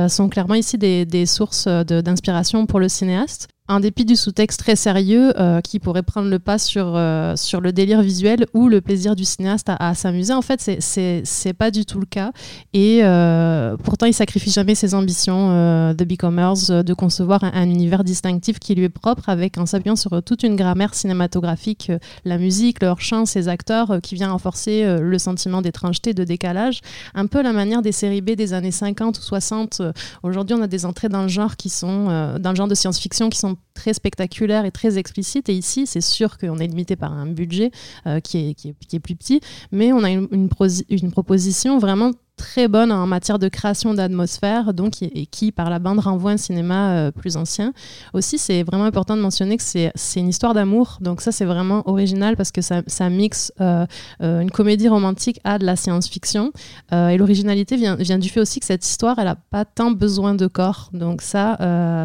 [0.08, 5.38] sont clairement ici des sources d'inspiration pour le cinéaste en dépit du sous-texte très sérieux
[5.38, 9.14] euh, qui pourrait prendre le pas sur, euh, sur le délire visuel ou le plaisir
[9.14, 10.32] du cinéaste à, s'amuser.
[10.32, 12.32] En fait, c'est pas du tout le cas.
[12.72, 15.48] Et euh, pourtant, il sacrifie jamais ses ambitions
[15.92, 20.22] de Becomers de concevoir un, univers distinctif qui lui est propre avec en s'appuyant sur
[20.22, 21.92] toute une grammaire cinématographique,
[22.24, 26.80] la musique, leur chant, ses acteurs qui vient renforcer le sentiment d'étrangeté, de décalage.
[27.14, 29.82] Un peu la manière des séries B des années 50 ou 60.
[30.22, 32.06] Aujourd'hui, on a des entrées dans le genre qui sont,
[32.38, 35.48] dans le genre de science-fiction qui sont très spectaculaire et très explicite.
[35.48, 37.70] Et ici, c'est sûr qu'on est limité par un budget
[38.06, 39.40] euh, qui, est, qui, est, plus petit,
[39.72, 40.48] mais on a une, une,
[40.90, 45.78] une proposition vraiment très bonne en matière de création d'atmosphère, donc et, qui par la
[45.78, 47.74] bande renvoie un cinéma euh, plus ancien.
[48.14, 51.86] Aussi, c'est vraiment important de mentionner que c'est une histoire d'amour, donc ça c'est vraiment
[51.86, 53.84] original parce que ça, ça mixe euh,
[54.22, 56.52] euh, une comédie romantique à de la science-fiction.
[56.92, 60.34] et l'originalité vient, vient du fait aussi que cette histoire, elle a pas tant besoin
[60.34, 61.56] de corps, donc ça,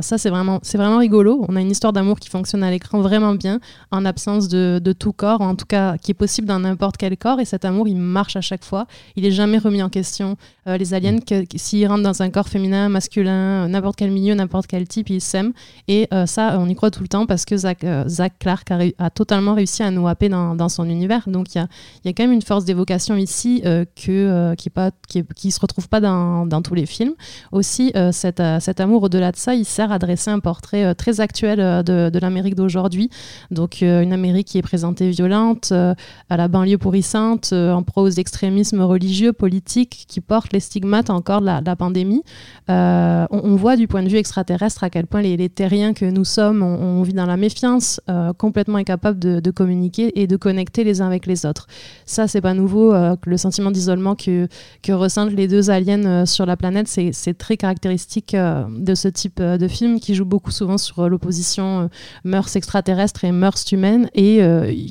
[0.02, 1.46] ça c'est vraiment, c'est vraiment rigolo.
[1.48, 3.60] On a une histoire d'amour qui fonctionne à l'écran vraiment bien
[3.92, 7.16] en absence de, de tout corps, en tout cas qui est possible dans n'importe quel
[7.18, 8.88] corps, et cet amour il marche à chaque fois.
[9.16, 10.23] Il est jamais remis en question
[10.68, 11.18] euh, les aliens,
[11.56, 15.54] s'ils rentrent dans un corps féminin, masculin, n'importe quel milieu, n'importe quel type, ils s'aiment.
[15.88, 18.06] Et euh, ça, on y croit tout le temps parce que Zach, euh,
[18.40, 21.28] Clark a, totalement réussi à nous happer dans, son univers.
[21.28, 21.68] Donc il y a,
[22.06, 25.90] y a, quand même une force d'évocation ici que, qui ne qui, qui, se retrouve
[25.90, 27.14] pas dans, tous les films.
[27.52, 32.10] Aussi, cet, amour, au-delà de ça, il sert à dresser un portrait très actuel de,
[32.10, 33.10] de l'Amérique d'aujourd'hui.
[33.52, 38.82] Donc une Amérique qui est présentée violente, à la banlieue pourrissante, en proie aux extrémismes
[38.82, 42.22] religieux, politiques, qui portent les stigmates encore de la, pandémie.
[42.70, 46.24] Euh, on, voit du point de vue extraterrestre à quel point les, terriens que nous
[46.24, 51.02] sommes, on, vit dans la méfiance, euh, complètement incapables de, communiquer et de connecter les
[51.02, 51.68] uns avec les autres.
[52.06, 52.94] Ça, c'est pas nouveau.
[52.94, 54.48] Euh, le sentiment d'isolement que,
[54.84, 59.68] que ressentent les deux aliens sur la planète, c'est très caractéristique de ce type de
[59.68, 61.90] film qui joue beaucoup souvent sur l'opposition
[62.24, 64.42] mœurs extraterrestres et mœurs humaines et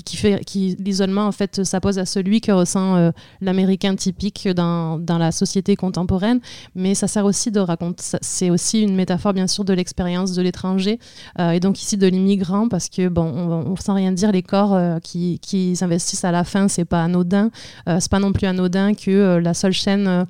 [0.04, 5.11] qui fait qui l'isolement en fait s'appose à celui que ressent l'américain typique dans dans
[5.18, 6.40] la société contemporaine,
[6.74, 8.02] mais ça sert aussi de raconter.
[8.20, 10.98] C'est aussi une métaphore, bien sûr, de l'expérience de l'étranger
[11.38, 14.74] euh, et donc ici de l'immigrant, parce que, bon, on, sent rien dire, les corps
[14.74, 17.50] euh, qui, qui s'investissent à la fin, c'est pas anodin.
[17.88, 20.26] Euh, c'est pas non plus anodin que la seule chaîne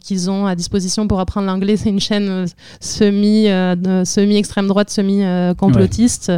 [0.00, 2.46] qu'ils ont à disposition pour apprendre l'anglais, c'est une chaîne
[2.80, 3.46] semi,
[4.04, 5.22] semi extrême droite, semi
[5.56, 6.32] complotiste.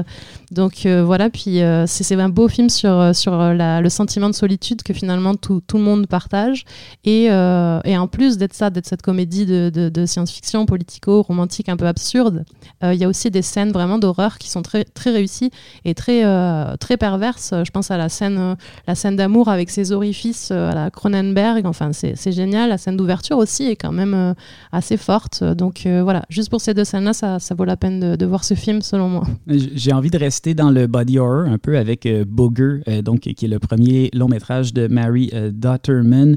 [0.51, 5.35] Donc voilà, puis c'est un beau film sur, sur le sentiment de solitude que finalement
[5.35, 6.65] tout, tout le monde partage.
[7.05, 7.52] Et, euh,
[7.85, 12.45] et en plus d'être ça, d'être cette comédie de, science-fiction, politico, romantique, un peu absurde,
[12.83, 15.51] euh, il y a aussi des scènes vraiment d'horreur qui sont très, réussies
[15.85, 17.55] et très, euh, très perverses.
[17.65, 21.67] Je pense à la scène, la scène d'amour avec ses orifices à la Cronenberg.
[21.67, 22.71] Enfin, c'est génial.
[22.71, 24.35] La scène d'ouverture aussi est quand même
[24.73, 25.45] assez forte.
[25.45, 28.55] Donc voilà, juste pour ces deux scènes-là, ça, vaut la peine de, de, voir ce
[28.55, 29.25] film, selon moi.
[29.47, 33.49] J'ai envie de rester dans le body horror un peu avec Booger, donc, qui est
[33.49, 36.37] le premier long métrage de Mary Dotterman.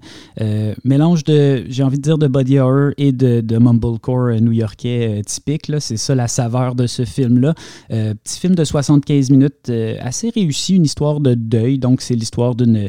[0.96, 5.22] Mélange de, j'ai envie de dire, de body horror et de, de mumblecore new-yorkais euh,
[5.24, 5.70] typique.
[5.80, 7.54] C'est ça la saveur de ce film-là.
[7.92, 11.80] Euh, petit film de 75 minutes, euh, assez réussi, une histoire de deuil.
[11.80, 12.88] Donc, c'est l'histoire d'une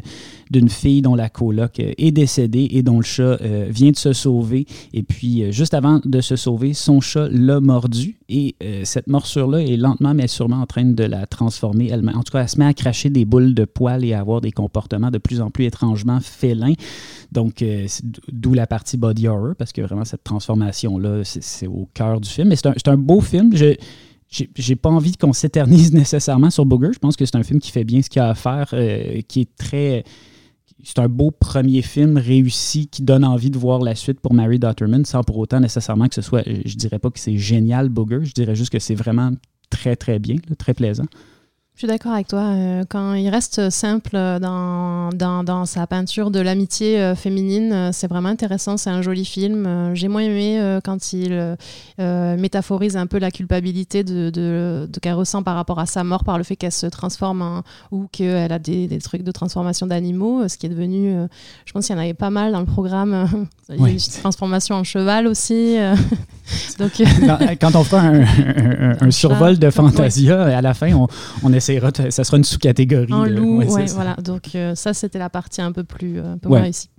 [0.51, 3.37] d'une fille dont la coloc est décédée et dont le chat
[3.69, 4.65] vient de se sauver.
[4.93, 8.17] Et puis, juste avant de se sauver, son chat l'a mordu.
[8.29, 12.17] Et cette morsure-là est lentement mais sûrement en train de la transformer elle-même.
[12.17, 14.41] En tout cas, elle se met à cracher des boules de poils et à avoir
[14.41, 16.73] des comportements de plus en plus étrangement félins.
[17.31, 17.63] Donc,
[18.31, 22.49] d'où la partie body horror, parce que vraiment, cette transformation-là, c'est au cœur du film.
[22.49, 23.55] Mais c'est un, un, beau film.
[23.55, 23.75] Je,
[24.29, 26.93] j'ai pas envie qu'on s'éternise nécessairement sur Booger.
[26.93, 29.21] Je pense que c'est un film qui fait bien ce qu'il a à faire, euh,
[29.27, 30.03] qui est très.
[30.87, 34.57] C'est un beau premier film réussi qui donne envie de voir la suite pour Mary
[34.57, 36.43] Dotterman, sans pour autant nécessairement que ce soit.
[36.45, 38.23] Je dirais pas que c'est génial, Booger.
[38.23, 39.31] Je dirais juste que c'est vraiment
[39.69, 41.03] très, très bien, très plaisant.
[41.77, 42.39] Je suis d'accord avec toi.
[42.39, 47.89] Euh, quand il reste simple dans, dans, dans sa peinture de l'amitié euh, féminine, euh,
[47.93, 48.77] c'est vraiment intéressant.
[48.77, 49.91] C'est un joli film.
[49.93, 51.55] J'ai moins aimé quand il
[51.99, 56.23] métaphorise un peu la culpabilité de, de, de qu'elle ressent par rapport à sa mort,
[56.23, 57.61] par le fait qu'elle se transforme en,
[57.91, 61.15] ou qu'elle a des, des, trucs de transformation d'animaux, ce qui est devenu.
[61.65, 63.45] je pense qu'il y en avait pas mal dans le programme.
[63.69, 65.77] il y a une transformation en cheval aussi.
[66.79, 66.91] Donc,
[67.59, 71.07] quand, on fera un, un, survol de Fantasia, à la fin, on,
[71.43, 71.79] on essaie
[72.09, 73.13] ça sera une sous-catégorie.
[73.13, 74.15] En loup, ouais, voilà.
[74.15, 76.89] Donc euh, ça, c'était la partie un peu plus, euh, un peu moins réussie.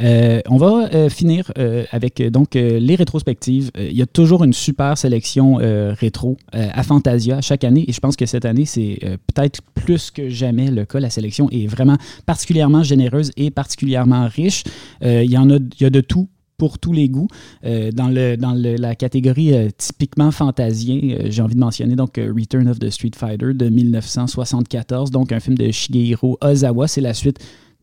[0.00, 1.52] Euh, on va finir
[1.90, 3.70] avec donc les rétrospectives.
[3.78, 8.16] Il y a toujours une super sélection rétro à Fantasia chaque année et je pense
[8.16, 8.98] que cette année c'est
[9.34, 10.98] peut-être plus que jamais le cas.
[10.98, 14.64] La sélection est vraiment particulièrement généreuse et particulièrement riche.
[15.02, 16.28] il y en a, il y a de tout
[16.58, 17.28] pour tous les goûts.
[17.64, 22.68] Euh, dans le, dans la catégorie euh, typiquement fantasien, euh, j'ai envie de mentionner Return
[22.68, 26.88] of the Street Fighter de 1974, donc un film de Shigeru Ozawa.
[26.88, 27.38] C'est la suite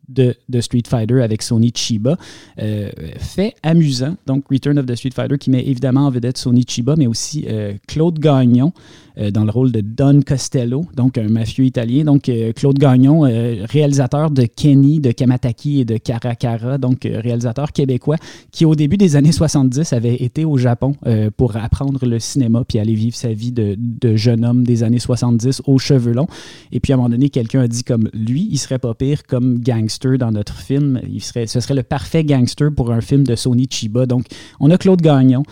[0.09, 2.17] de, de, Street Fighter avec Sony Chiba.
[2.57, 6.95] fait amusant, donc Return of the Street Fighter qui met évidemment en vedette Sony Chiba,
[6.97, 7.45] mais aussi
[7.87, 8.73] Claude Gagnon,
[9.17, 12.03] dans le rôle de Don Costello, donc un mafieux italien.
[12.05, 17.71] Donc euh, Claude Gagnon, euh, réalisateur de Kenny, de Kamataki et de Caracara, donc réalisateur
[17.71, 18.17] québécois,
[18.51, 20.95] qui au début des années 70 avait été au Japon
[21.37, 23.77] pour apprendre le cinéma puis aller vivre sa vie de,
[24.15, 26.27] jeune homme des années 70 aux cheveux longs.
[26.71, 29.23] Et puis à un moment donné, quelqu'un a dit comme lui, il serait pas pire
[29.23, 31.01] comme gangster dans notre film.
[31.09, 34.05] Il serait, ce serait le parfait gangster pour un film de Sony Chiba.
[34.05, 34.25] Donc
[34.59, 35.43] on a Claude Gagnon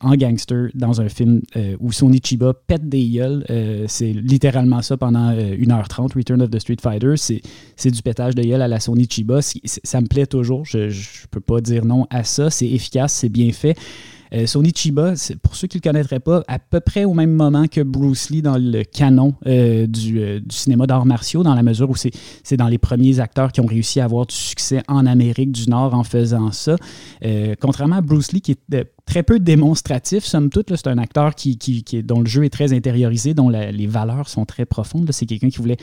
[0.00, 1.42] en gangster dans un film
[1.80, 3.44] où Sony Chiba pète des gueules.
[3.48, 7.14] Euh, c'est littéralement ça pendant 1h30, euh, Return of the Street Fighter.
[7.16, 9.40] C'est du pétage de gueule à la Sony Chiba.
[9.42, 10.64] Ça me plaît toujours.
[10.66, 12.50] Je ne peux pas dire non à ça.
[12.50, 13.76] C'est efficace, c'est bien fait.
[14.32, 17.32] Euh, Sony Chiba, pour ceux qui ne le connaîtraient pas, à peu près au même
[17.32, 21.90] moment que Bruce Lee dans le canon du, du, cinéma d'arts martiaux, dans la mesure
[21.90, 25.52] où c'est dans les premiers acteurs qui ont réussi à avoir du succès en Amérique
[25.52, 26.76] du Nord en faisant ça.
[27.60, 30.74] contrairement à Bruce Lee, qui est très peu démonstratif, somme toute.
[30.76, 34.44] C'est un acteur qui, qui, dont le jeu est très intériorisé, dont les valeurs sont
[34.44, 35.10] très profondes.
[35.12, 35.78] C'est quelqu'un qui voulait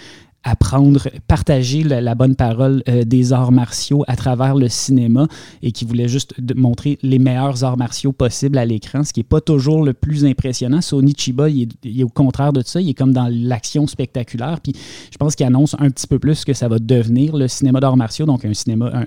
[0.48, 5.28] apprendre, partager la, bonne parole euh, des arts martiaux à travers le cinéma
[5.62, 9.26] et qui voulait juste montrer les meilleurs arts martiaux possibles à l'écran, ce qui n'est
[9.26, 10.80] pas toujours le plus impressionnant.
[10.80, 14.74] Sony Chiba, il est, au contraire de ça, il est comme dans l'action spectaculaire, puis
[15.12, 17.98] je pense qu'il annonce un petit peu plus que ça va devenir le cinéma d'arts
[17.98, 19.06] martiaux, donc un cinéma,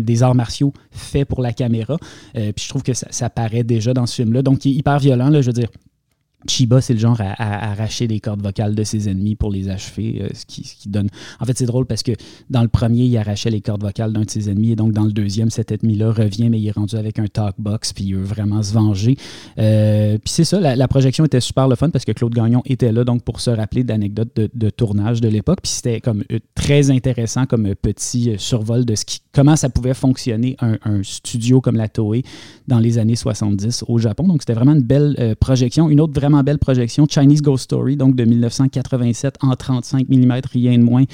[0.00, 1.96] des arts martiaux fait pour la caméra.
[2.36, 4.74] Euh, puis je trouve que ça, ça paraît déjà dans ce film-là, donc il est
[4.74, 5.68] hyper violent, là, je veux dire
[6.46, 10.22] Chiba, c'est le genre à, arracher les cordes vocales de ses ennemis pour les achever,
[10.22, 11.08] euh, ce, qui, donne...
[11.40, 12.12] En fait, c'est drôle parce que
[12.50, 15.04] dans le premier, il arrachait les cordes vocales d'un de ses ennemis, et donc dans
[15.04, 18.24] le deuxième, cet ennemi-là revient, mais il est rendu avec un talkbox, puis il veut
[18.24, 19.16] vraiment se venger.
[19.58, 22.92] Euh, puis c'est ça, la, projection était super le fun parce que Claude Gagnon était
[22.92, 26.90] là, donc pour se rappeler d'anecdotes de, tournage de l'époque, puis c'était comme euh, très
[26.90, 31.76] intéressant comme petit survol de ce qui, comment ça pouvait fonctionner un, un studio comme
[31.76, 32.22] la Toei
[32.68, 34.26] dans les années 70 au Japon.
[34.26, 35.88] Donc c'était vraiment une belle projection.
[35.88, 40.78] Une autre vraiment belle projection, Chinese Ghost Story, donc de 1987 en 35 mm, rien
[40.78, 41.04] de moins.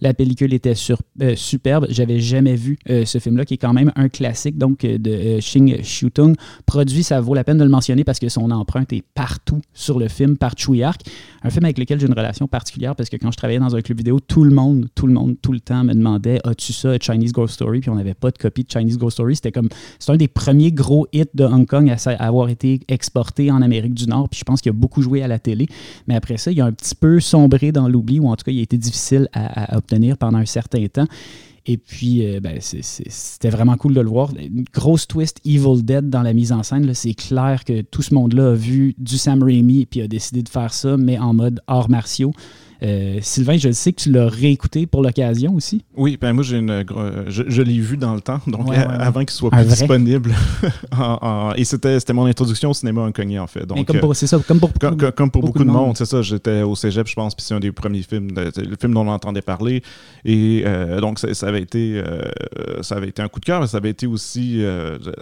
[0.00, 1.86] La pellicule était sur, euh, superbe.
[1.88, 5.38] J'avais jamais vu euh, ce film-là, qui est quand même un classique donc euh, de
[5.40, 6.34] Xing Shutung.
[6.66, 9.98] Produit, ça vaut la peine de le mentionner parce que son empreinte est partout sur
[9.98, 11.02] le film par Arc.
[11.42, 13.80] Un film avec lequel j'ai une relation particulière parce que quand je travaillais dans un
[13.80, 16.98] club vidéo, tout le monde, tout le monde, tout le temps me demandait As-tu ça,
[17.00, 19.36] Chinese Ghost Story Puis on n'avait pas de copie de Chinese Ghost Story.
[19.36, 19.68] C'était comme.
[19.98, 23.94] C'est un des premiers gros hits de Hong Kong à, avoir été exporté en Amérique
[23.94, 24.28] du Nord.
[24.28, 25.66] Puis je pense qu'il a beaucoup joué à la télé.
[26.06, 28.52] Mais après ça, il a un petit peu sombré dans l'oubli ou en tout cas,
[28.52, 29.80] il a été difficile à,
[30.18, 31.06] pendant un certain temps.
[31.68, 34.32] Et puis, euh, ben, c'était vraiment cool de le voir.
[34.72, 36.94] Grosse twist Evil Dead dans la mise en scène.
[36.94, 40.42] C'est clair que tout ce monde-là a vu du Sam Raimi et puis a décidé
[40.42, 42.32] de faire ça, mais en mode arts martiaux.
[42.82, 45.84] Euh, Sylvain, je sais que tu l'as réécouté pour l'occasion aussi.
[45.96, 46.84] Oui, ben moi j'ai une
[47.28, 50.34] je, l'ai vu dans le temps, donc avant qu'il soit plus disponible.
[51.56, 53.64] et c'était mon introduction au cinéma incogné en fait.
[53.66, 54.72] Donc, comme pour, ça, comme pour,
[55.14, 56.22] comme, pour beaucoup, de monde, c'est ça.
[56.22, 59.10] J'étais au cégep, je pense, puis c'est un des premiers films, le film dont on
[59.10, 59.82] entendait parler.
[60.24, 62.22] Et euh, donc ça, avait été, euh,
[62.82, 64.62] ça avait été un coup de cœur, mais ça avait été aussi,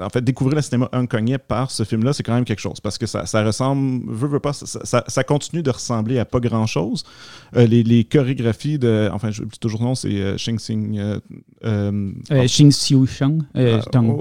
[0.00, 2.98] en fait, découvrir le cinéma incogné par ce film-là, c'est quand même quelque chose parce
[2.98, 7.04] que ça, ça ressemble, veut, veut pas, ça, ça, continue de ressembler à pas grand-chose.
[7.56, 9.08] Euh, les, les chorégraphies de.
[9.12, 10.36] Enfin, je dis toujours non, c'est euh,
[11.64, 12.12] Euh,
[12.44, 13.06] Xing Xiu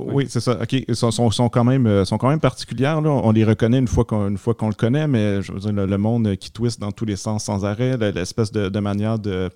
[0.05, 0.13] ouais.
[0.13, 0.59] Oui, c'est ça.
[0.61, 0.73] OK.
[0.88, 3.01] Ils sont, sont, sont quand même, euh, sont quand même particulières.
[3.01, 3.09] Là.
[3.09, 5.73] On les reconnaît une fois qu'on une fois qu'on le connaît, mais je veux dire,
[5.73, 9.19] le, le monde qui twist dans tous les sens sans arrêt, l'espèce de, de manière
[9.19, 9.49] de.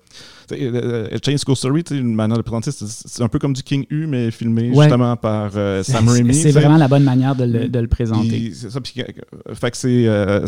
[0.52, 3.84] Euh, euh, Chain School Story, une manière de présenter, c'est un peu comme du King
[3.90, 4.84] U, mais filmé Ouais.
[4.84, 6.34] justement par euh, Sam Raimi.
[6.34, 8.52] C'est vraiment la bonne manière de le, de le présenter.
[8.54, 8.80] C'est ça.
[8.80, 10.46] Puis, euh, fait que c'est euh,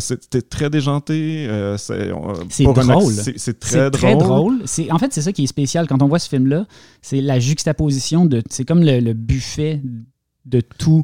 [0.49, 1.47] très déjanté.
[1.49, 3.13] euh, c'est drôle.
[3.37, 4.17] C'est très drôle.
[4.19, 4.61] drôle.
[4.65, 6.65] C'est, en fait, c'est ça qui est spécial quand on voit ce film-là.
[7.01, 8.41] C'est la juxtaposition de.
[8.49, 9.81] C'est comme le, le buffet
[10.45, 11.03] de tout.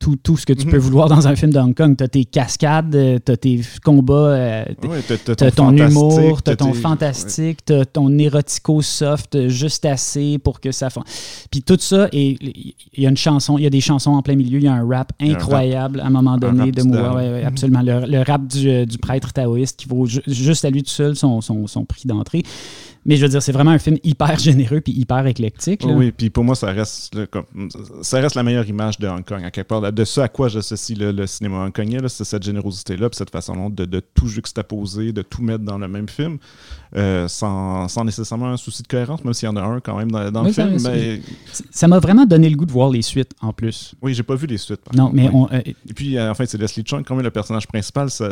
[0.00, 0.70] Tout, tout ce que tu Mhm.
[0.70, 1.96] peux vouloir dans un film de Hong Kong.
[1.96, 6.72] T'as tes cascades, euh, t'as tes combats, euh, t'as- T'as ton fantastique, humour, t'as ton
[6.72, 10.88] fantastique, t'as ton érotico-soft euh, juste assez pour que ça...
[11.50, 14.22] Puis tout ça, et il y a une chanson, il y a des chansons en
[14.22, 16.82] plein milieu, il y a un rap un incroyable à un moment donné de.
[16.82, 17.16] Dao.
[17.16, 17.82] Ouais, ouais, absolument.
[17.82, 21.16] Le, le rap du, du prêtre taoïste qui vaut ju- juste à lui tout seul
[21.16, 22.42] son, son, son prix d'entrée.
[23.04, 25.82] Mais je veux dire, c'est vraiment un film hyper généreux puis hyper éclectique.
[25.86, 27.16] Oui, puis pour moi, ça reste,
[28.02, 29.92] ça reste la meilleure image de Hong Kong, à quelque part.
[29.92, 33.70] De ce à quoi j'associe le, le cinéma hongkongais, c'est cette générosité-là, puis cette façon
[33.70, 36.38] de, de tout juxtaposer, de tout mettre dans le même film,
[36.96, 39.96] euh, sans, sans nécessairement un souci de cohérence, même s'il y en a un quand
[39.98, 40.78] même dans, dans Oui, le ça, film.
[40.78, 41.20] ça, Mais
[41.70, 43.94] Ça m'a vraiment donné le goût de voir les suites en plus.
[44.02, 44.80] oui, j'ai pas vu les suites.
[44.80, 45.34] par Non, contre, mais oui.
[45.34, 48.10] on, euh, Et puis, euh, en fait, c'est Leslie Chung, quand même, le personnage principal,
[48.10, 48.30] ça,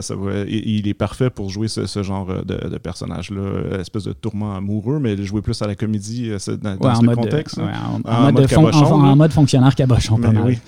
[0.49, 4.99] il, est parfait pour jouer ce, ce genre de, de personnage-là, espèce de tourment amoureux,
[5.01, 7.57] mais jouer plus à la comédie dans, dans ouais, en ce mode, contexte.
[7.59, 10.45] ouais, en, En en mode, cabochon, en fonctionnaire cabochon, pas mal.
[10.47, 10.59] oui.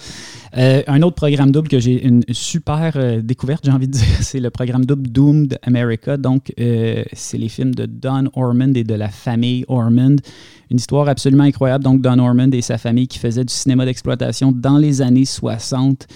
[0.56, 4.06] Euh, un autre programme double que j'ai une super euh, découverte, j'ai envie de dire,
[4.20, 6.16] c'est le programme double Doomed America.
[6.16, 10.16] Donc, euh, c'est les films de Don Ormond et de la famille Ormond.
[10.70, 11.84] Une histoire absolument incroyable.
[11.84, 16.06] Donc, Don Ormond et sa famille qui faisaient du cinéma d'exploitation dans les années 60.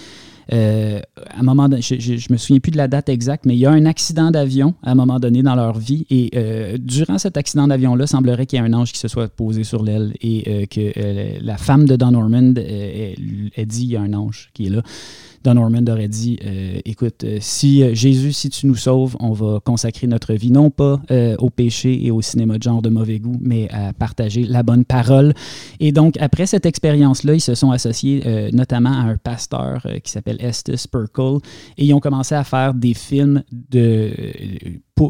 [0.52, 3.60] Euh, à un moment je, je, me souviens plus de la date exacte, mais il
[3.60, 6.06] y a un accident d'avion à un moment donné dans leur vie.
[6.10, 9.28] Et euh, durant cet accident d'avion-là, semblerait qu'il y ait un ange qui se soit
[9.28, 13.96] posé sur l'aile et euh, que la femme de Don elle, elle dit il y
[13.96, 14.82] a un ange qui est là.
[15.44, 19.32] Don Ormond aurait dit euh, écoute, euh, si euh, Jésus, si tu nous sauves, on
[19.32, 22.88] va consacrer notre vie non pas euh, au péché et au cinéma de genre de
[22.88, 25.34] mauvais goût, mais à partager la bonne parole.
[25.80, 28.22] Et donc, après cette expérience-là, ils se sont associés
[28.52, 31.38] notamment à un pasteur qui s'appelle Estes Perkle
[31.78, 34.10] et ils ont commencé à faire des films de,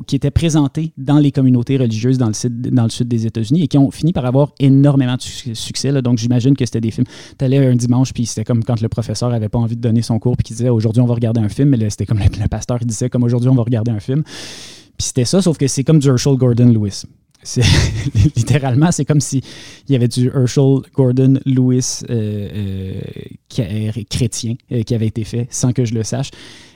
[0.06, 3.90] qui étaient présentés dans les communautés religieuses dans le, sud, des États-Unis et qui ont
[3.90, 5.92] fini par avoir énormément de su- succès.
[6.00, 7.06] Donc, j'imagine que c'était des films.
[7.38, 10.02] Tu allais un dimanche, puis c'était comme quand le professeur avait pas envie de donner
[10.02, 12.48] son cours, puis qu'il disait aujourd'hui on va regarder un film, mais c'était comme le,
[12.48, 14.22] pasteur qui disait comme aujourd'hui on va regarder un film.
[14.22, 17.04] Puis c'était ça, sauf que c'est comme du Gordon Lewis.
[18.36, 19.42] Littéralement, c'est comme si
[19.88, 23.00] il y avait du Herschel Gordon Lewis euh, euh,
[24.08, 26.30] chrétien euh, qui avait été fait sans que je le sache.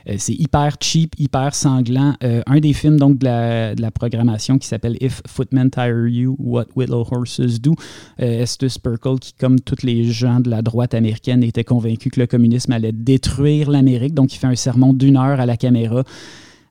[0.08, 2.14] Euh, c'est hyper cheap, hyper sanglant.
[2.22, 6.66] Euh, un des films donc de la, programmation qui s'appelle If Footmen Tire You, What
[6.76, 7.74] Little Horses Do?
[8.18, 12.26] Estes Perkle, qui comme tous les gens de la droite américaine était convaincu que le
[12.26, 16.02] communisme allait détruire l'Amérique, donc il fait un sermon d'une heure à la caméra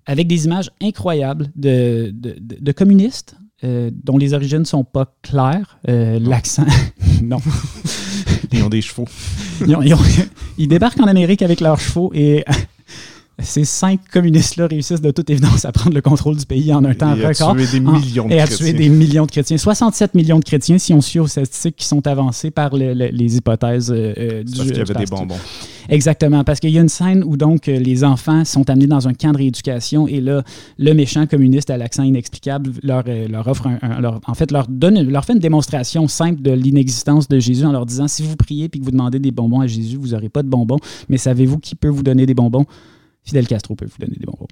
[0.06, 5.78] avec des images incroyables de communistes euh, dont les origines ne sont pas claires.
[5.88, 6.66] Euh, L'accent,
[7.24, 7.40] non.
[8.52, 9.08] Ils ont des chevaux.
[9.66, 10.00] Ils, ont- ils ont-
[10.58, 12.44] ils débarquent en Amérique avec leurs chevaux et
[13.40, 16.94] ces cinq communistes-là réussissent de toute évidence à prendre le contrôle du pays en un
[16.94, 17.56] temps Et record.
[17.56, 18.66] tué des en- millions de et à chrétiens.
[18.68, 19.58] tuer des millions de chrétiens.
[19.58, 23.08] 67 millions de chrétiens, si on suit aux statistiques qui sont avancées par le- le-
[23.12, 25.38] les hypothèses euh, euh, du Parce qu'il y avait des bonbons.
[25.90, 29.08] Exactement, parce qu'il y a une scène où donc euh, les enfants sont amenés dans
[29.08, 30.44] un camp de rééducation et là,
[30.78, 34.68] le méchant communiste à l'accent inexplicable leur, euh, offre un, un- leur- en fait, leur
[34.68, 38.36] donne, leur fait une démonstration simple de l'inexistence de Jésus en leur disant si vous
[38.36, 40.80] priez puis que vous demandez des bonbons à Jésus, vous n'aurez pas de bonbons,
[41.10, 42.66] mais savez-vous qui peut vous donner des bonbons?
[43.24, 44.48] Fidel Castro peut vous donner des bonbons.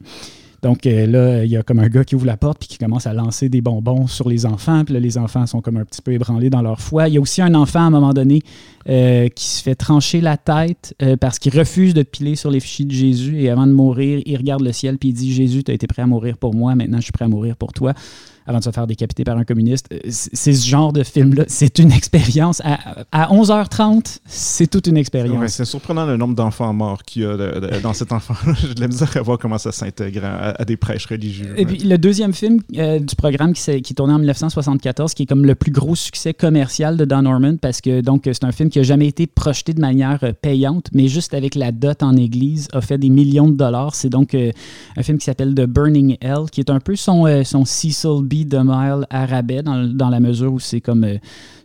[0.63, 2.77] Donc euh, là, il y a comme un gars qui ouvre la porte puis qui
[2.77, 4.85] commence à lancer des bonbons sur les enfants.
[4.85, 7.09] Puis là, les enfants sont comme un petit peu ébranlés dans leur foi.
[7.09, 8.41] Il y a aussi un enfant à un moment donné
[8.89, 12.61] euh, qui se fait trancher la tête euh, parce qu'il refuse de piler sur les
[12.61, 13.41] fichiers de Jésus.
[13.41, 15.85] Et avant de mourir, il regarde le ciel puis il dit Jésus, tu as été
[15.85, 17.93] prêt à mourir pour moi, maintenant je suis prêt à mourir pour toi.
[18.45, 19.87] Avant de se faire décapiter par un communiste.
[19.93, 21.45] Euh, C'est ce genre de film-là.
[21.47, 22.61] C'est une expérience.
[22.63, 25.37] À, à 11h30, c'est toute une expérience.
[25.39, 28.53] Ouais, c'est surprenant le nombre d'enfants morts qu'il y a de- de- dans cet enfant-là.
[28.61, 31.53] J'ai de la misère à voir comment ça s'intègre à, à des prêches religieux.
[31.57, 35.23] Et puis le deuxième film euh, du programme qui, qui est tourné en 1974, qui
[35.23, 38.51] est comme le plus gros succès commercial de Don Norman, parce que donc c'est un
[38.51, 42.03] film qui a jamais été projeté de manière euh, payante, mais juste avec la dot
[42.03, 43.95] en église a fait des millions de dollars.
[43.95, 44.51] C'est donc euh,
[44.97, 48.21] un film qui s'appelle The Burning Hell, qui est un peu son, euh, son Cecil
[48.23, 48.32] B.
[48.33, 51.05] beat the mile à rabais dans, dans la mesure où c'est comme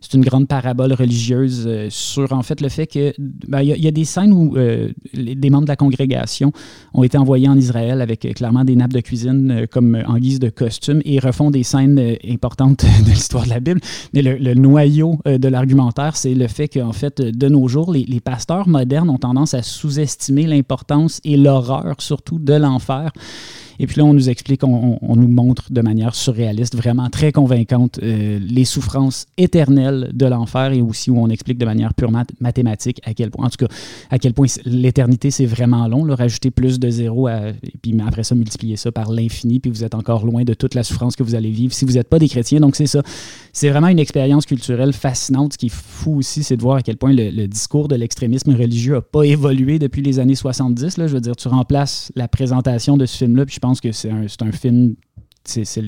[0.00, 3.88] c'est une grande parabole religieuse euh, sur en fait le fait que ben, il y,
[3.88, 6.52] a des scènes où euh, des membres de la congrégation
[6.94, 10.38] ont été envoyés en Israël avec euh, clairement des nappes de cuisine comme en guise
[10.38, 13.80] de costume et refont des scènes importantes de l'histoire de la Bible.
[14.12, 18.68] Mais le, noyau de l'argumentaire, c'est le fait qu'en fait, de nos jours, les pasteurs
[18.68, 23.12] modernes ont tendance à sous-estimer l'importance et l'horreur surtout de l'enfer.
[23.78, 28.00] Et puis là, on nous explique, on, nous montre de manière surréaliste, vraiment très convaincante,
[28.02, 33.00] euh, les souffrances éternelles de l'enfer et aussi où on explique de manière purement mathématique
[33.04, 33.72] à quel point, en tout cas,
[34.10, 36.04] à quel point l'éternité, c'est vraiment long.
[36.04, 39.84] Là, rajouter plus de zéro, et puis après ça, multiplier ça par l'infini, puis vous
[39.84, 42.18] êtes encore loin de toute la souffrance que vous allez vivre si vous n'êtes pas
[42.18, 42.60] des chrétiens.
[42.60, 43.02] Donc, c'est ça.
[43.52, 45.54] C'est vraiment une expérience culturelle fascinante.
[45.54, 48.54] Ce qui est fou aussi, c'est de voir à quel point le, discours de l'extrémisme
[48.54, 50.96] religieux n'a pas évolué depuis les années 70.
[50.96, 51.06] Là.
[51.06, 53.92] Je veux dire, tu remplaces la présentation de ce film-là, puis je pense pense que
[53.92, 54.94] c'est un, un film
[55.44, 55.80] c'est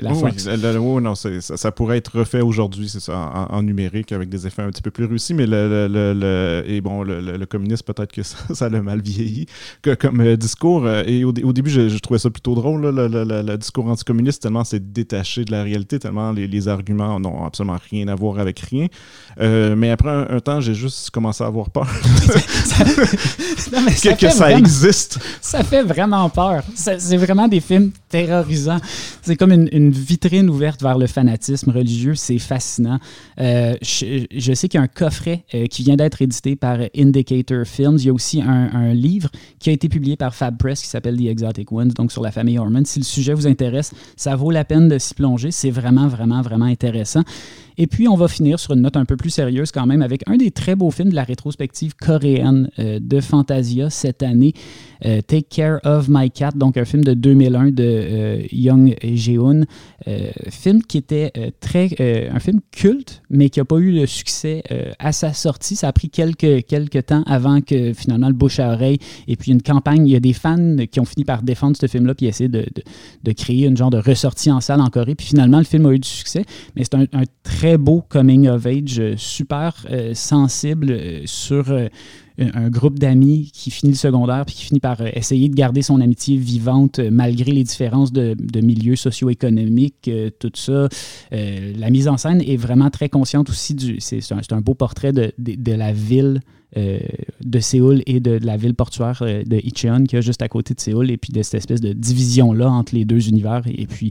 [0.00, 0.30] la oui,
[0.78, 4.62] oui, non, ça, ça, pourrait être refait aujourd'hui, c'est ça, en, numérique avec des effets
[4.62, 8.36] un petit peu plus réussis, mais le, le, et bon, le, communisme, peut-être que ça,
[8.54, 9.46] ça l'a mal vieilli
[9.82, 10.86] que, comme euh, discours.
[10.86, 14.92] Euh, et au, au début, je, trouvais ça plutôt drôle, le, discours anticommuniste, tellement c'est
[14.92, 18.86] détaché de la réalité, tellement les, les arguments n'ont absolument rien à voir avec rien.
[19.40, 21.88] Euh, mais après un, temps, j'ai juste commencé à avoir peur
[24.18, 25.18] que, ça existe.
[25.40, 26.62] Ça fait vraiment peur.
[26.74, 28.80] C'est vraiment des films terrorisants.
[29.22, 32.14] C'est comme une, vitrine ouverte vers le fanatisme religieux.
[32.14, 32.98] C'est fascinant.
[33.40, 37.66] Euh, je, sais qu'il y a un coffret euh, qui vient d'être édité par Indicator
[37.66, 37.96] Films.
[37.98, 41.16] Il y a aussi un, livre qui a été publié par Fab Press qui s'appelle
[41.16, 42.84] The Exotic Ones, donc sur la famille Ormond.
[42.84, 45.50] Si le sujet vous intéresse, ça vaut la peine de s'y plonger.
[45.50, 47.22] C'est vraiment, vraiment, vraiment intéressant.
[47.80, 50.22] Et puis, on va finir sur une note un peu plus sérieuse quand même avec
[50.26, 54.52] un des très beaux films de la rétrospective coréenne euh, de Fantasia cette année,
[55.04, 59.64] euh, Take Care of My Cat, donc un film de 2001 de euh, Young Jeon.
[60.50, 61.88] film qui était très.
[62.32, 64.62] un film culte, mais qui n'a pas eu le succès
[64.98, 65.76] à sa sortie.
[65.76, 68.98] Ça a pris quelques, quelques temps avant que finalement le bouche à oreille
[69.28, 70.06] et puis une campagne.
[70.08, 72.66] Il y a des fans qui ont fini par défendre ce film-là puis essayer de,
[73.22, 75.14] de, créer une genre de ressortie en salle en Corée.
[75.14, 78.66] Puis finalement, le film a eu du succès, mais c'est un très beau coming of
[78.66, 81.72] age, euh, super euh, sensible euh, sur
[82.40, 86.00] un groupe d'amis qui finit le secondaire puis qui finit par essayer de garder son
[86.00, 90.08] amitié vivante malgré les différences de, milieux socio-économiques,
[90.38, 90.88] tout ça.
[91.32, 93.96] la mise en scène est vraiment très consciente aussi du.
[93.98, 96.40] C'est un, beau portrait de la ville
[96.76, 96.98] euh,
[97.42, 100.74] de Séoul et de, la ville portuaire euh, de Icheon, qui est juste à côté
[100.74, 103.62] de Séoul, et puis de cette espèce de division-là entre les deux univers.
[103.66, 104.10] Et, puis,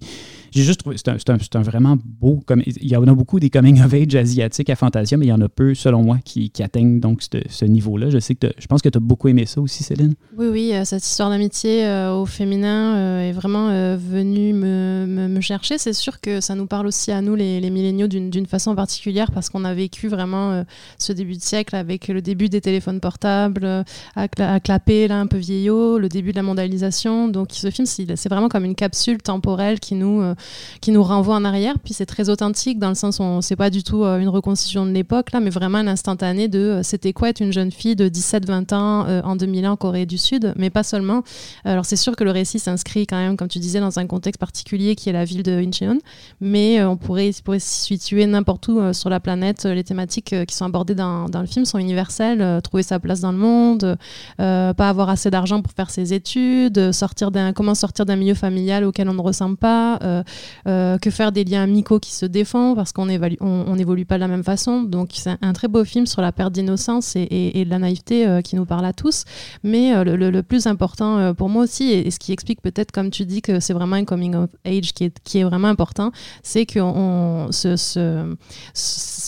[0.51, 3.79] j'ai juste trouvé, c'est un, vraiment beau, comme, il y en a beaucoup des coming
[3.83, 6.99] of age asiatiques à Fantasia, mais il y en a peu, selon moi, qui, atteignent
[6.99, 8.09] donc ce, niveau-là.
[8.09, 10.15] Je sais que je pense que tu as beaucoup aimé ça aussi, Céline.
[10.35, 15.77] Oui, oui, euh, cette histoire d'amitié au féminin est vraiment venue me, me, chercher.
[15.77, 19.29] C'est sûr que ça nous parle aussi à nous, les, les milléniaux, d'une façon particulière,
[19.29, 20.65] parce qu'on a vécu vraiment
[20.97, 23.83] ce début de siècle avec le début des téléphones portables, euh,
[24.15, 27.27] à, clapper, là, un peu vieillot, le début de la mondialisation.
[27.27, 30.35] Donc ce film, c'est vraiment comme une capsule temporelle qui nous, euh,
[30.81, 31.75] qui nous renvoie en arrière.
[31.83, 34.85] Puis c'est très authentique dans le sens où c'est pas du tout euh, une reconstitution
[34.85, 38.09] de l'époque, là, mais vraiment un instantané de c'était quoi être une jeune fille de
[38.09, 41.23] 17-20 ans en 2001 en Corée du Sud, mais pas seulement.
[41.65, 44.39] Alors c'est sûr que le récit s'inscrit quand même, comme tu disais, dans un contexte
[44.39, 45.99] particulier qui est la ville de Incheon,
[46.41, 49.65] mais on pourrait, pourrait s'y situer n'importe où sur la planète.
[49.65, 53.31] Les thématiques qui sont abordées dans le film sont universelles euh, trouver sa place dans
[53.31, 53.97] le monde,
[54.39, 58.33] euh, pas avoir assez d'argent pour faire ses études, sortir d'un, comment sortir d'un milieu
[58.33, 62.75] familial auquel on ne ressemble pas, euh, que faire des liens amicaux qui se défendent
[62.75, 63.75] parce qu'on n'évolue on,
[64.07, 64.83] pas de la même façon.
[64.83, 68.55] Donc c'est un très beau film sur la perte d'innocence et, de la naïveté qui
[68.55, 69.23] nous parle à tous.
[69.63, 73.41] Mais le, plus important pour moi aussi, et, ce qui explique peut-être, comme tu dis,
[73.41, 76.11] que c'est vraiment un coming of age qui est, qui est vraiment important,
[76.43, 76.79] c'est que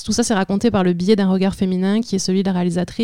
[0.05, 2.53] tout ça c'est raconté par le biais d'un regard féminin qui est celui de la
[2.53, 2.99] réalisatrice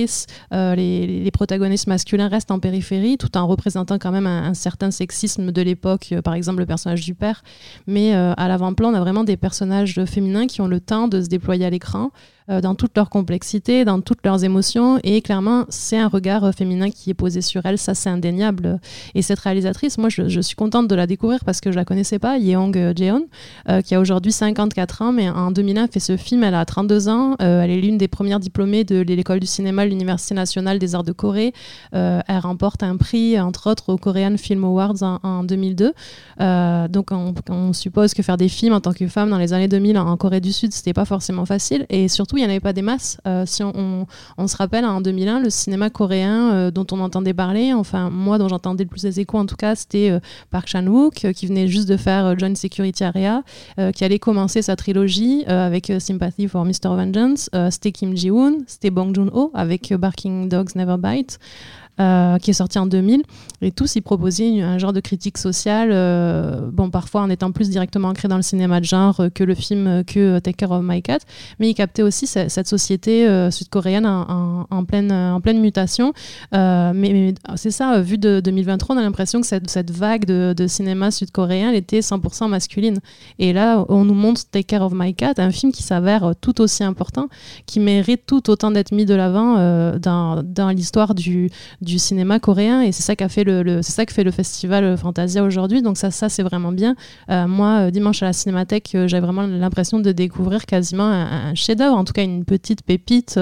[0.54, 5.52] euh, les, protagonistes masculins restent en périphérie, tout en représentant quand même un, certain sexisme
[5.52, 7.44] de l'époque, euh, par exemple le personnage du père.
[7.88, 11.22] Mais euh, à l'avant-plan, on a vraiment des personnages féminins qui ont le temps de
[11.22, 12.12] se déployer à l'écran,
[12.50, 15.00] euh, dans toute leur complexité, dans toutes leurs émotions.
[15.04, 18.80] Et clairement, c'est un regard euh, féminin qui est posé sur elle, ça c'est indéniable.
[19.16, 22.20] Et cette réalisatrice, moi je, suis contente de la découvrir parce que je la connaissais
[22.20, 23.26] pas, Yeong Jeon,
[23.68, 27.10] euh, qui a aujourd'hui 54 ans, mais en 2001 fait ce film, elle a 32
[27.10, 31.04] ans, elle est l'une des premières diplômées de l'école du cinéma, l'Université nationale des arts
[31.04, 31.54] de Corée.
[31.94, 35.94] elle remporte un prix, entre autres, au Korean Film Awards en, 2002.
[36.90, 39.98] donc on, suppose que faire des films en tant que femme dans les années 2000
[39.98, 41.86] en, Corée du Sud, c'était pas forcément facile.
[41.90, 43.18] Et surtout, il n'y en avait pas des masses.
[43.46, 44.08] si on,
[44.38, 48.48] on, se rappelle, en 2001, le cinéma coréen dont on entendait parler, enfin, moi, dont
[48.48, 50.18] j'entendais le plus des échos, en tout cas, c'était
[50.52, 53.44] Park Chan-wook, qui venait juste de faire Joint Security Area,
[53.94, 56.90] qui allait commencer sa trilogie avec Sympathy for Mr.
[56.90, 57.50] Vengeance.
[57.70, 61.40] c'était Kim Ji-woon, c'était Bong Joon-ho avec Barking Dogs Never Bite.
[62.02, 63.24] Euh, qui est sorti en 2000.
[63.62, 67.70] Et tous, ils proposaient un genre de critique sociale, euh, bon, parfois en étant plus
[67.70, 71.02] directement ancré dans le cinéma de genre que le film que Take Care of My
[71.02, 71.20] Cat,
[71.58, 76.12] mais ils captaient aussi cette, société euh, sud-coréenne en, pleine, mutation.
[76.52, 81.72] mais, c'est ça, vu de 2023, on a l'impression que cette, vague de, cinéma sud-coréen
[81.72, 83.00] était 100% masculine.
[83.40, 86.60] Et là, on nous montre Take Care of My Cat, un film qui s'avère tout
[86.60, 87.30] aussi important,
[87.66, 89.56] qui mérite tout autant d'être mis de l'avant
[89.98, 91.52] dans, l'histoire du
[92.00, 95.44] cinéma coréen et c'est ça qu'a fait le, c'est ça que fait le festival Fantasia
[95.44, 95.82] aujourd'hui.
[95.82, 96.96] Donc ça ça c'est vraiment bien.
[97.30, 101.54] Euh, moi euh, dimanche à la Cinémathèque euh, j'ai vraiment l'impression de découvrir quasiment un,
[101.56, 103.40] chef-d'œuvre en tout cas une petite pépite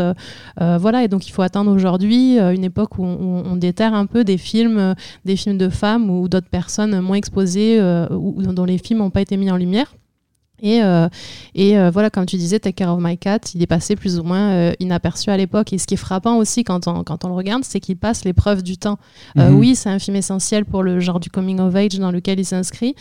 [0.59, 1.03] voilà.
[1.03, 4.95] Et donc il faut attendre aujourd'hui une époque où on, déterre un peu des films
[5.25, 7.81] des films de femmes ou d'autres personnes moins exposées
[8.11, 9.95] ou dont les films n'ont pas été mis en lumière
[10.63, 11.09] et, euh,
[11.55, 14.17] et euh, voilà, comme tu disais, Take Care of My Cat, il est passé plus
[14.17, 15.73] ou moins euh, inaperçu à l'époque.
[15.73, 18.23] Et ce qui est frappant aussi quand on, quand on le regarde, c'est qu'il passe
[18.23, 18.97] l'épreuve du temps.
[19.35, 19.55] Mhm.
[19.55, 22.45] Oui, c'est un film essentiel pour le genre du coming of age dans lequel il
[22.45, 22.95] s'inscrit,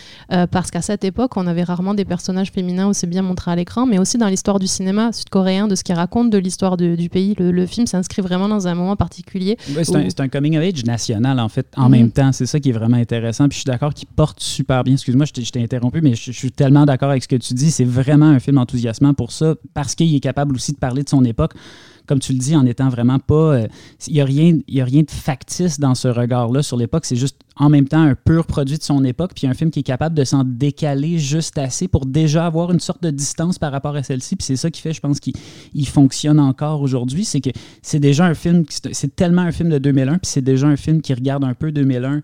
[0.50, 3.86] parce qu'à cette époque, on avait rarement des personnages féminins aussi bien montrés à l'écran,
[3.86, 7.36] mais aussi dans l'histoire du cinéma sud-coréen, de ce qu'il raconte de l'histoire du pays.
[7.38, 9.56] Le, film s'inscrit vraiment dans un moment particulier.
[9.60, 11.90] c'est un, coming of age national, en fait, en mhm.
[11.90, 12.32] même temps.
[12.32, 13.48] C'est ça qui est vraiment intéressant.
[13.48, 14.94] Puis je suis d'accord qu'il porte super bien.
[14.94, 17.70] Excuse-moi, je t'ai interrompu, mais je, je suis tellement d'accord avec ce que tu dis,
[17.70, 21.09] c'est vraiment un film enthousiasmant pour ça, parce qu'il est capable aussi de parler de
[21.09, 21.55] son époque
[22.07, 23.55] comme tu le dis, en étant vraiment pas.
[23.55, 23.66] Euh,
[24.07, 27.05] il n'y a, rien, a rien de factice dans ce regard-là sur l'époque.
[27.05, 29.80] C'est juste en même temps un pur produit de son époque, puis un film qui
[29.80, 33.72] est capable de s'en décaler juste assez pour déjà avoir une sorte de distance par
[33.72, 34.36] rapport à celle-ci.
[34.36, 37.24] Puis c'est ça qui fait, je pense, qu'il fonctionne encore aujourd'hui.
[37.24, 37.50] C'est que
[37.82, 41.03] c'est déjà un film, c'est tellement un film de 2001, puis c'est déjà un film
[41.03, 42.22] qui regarde un peu 2001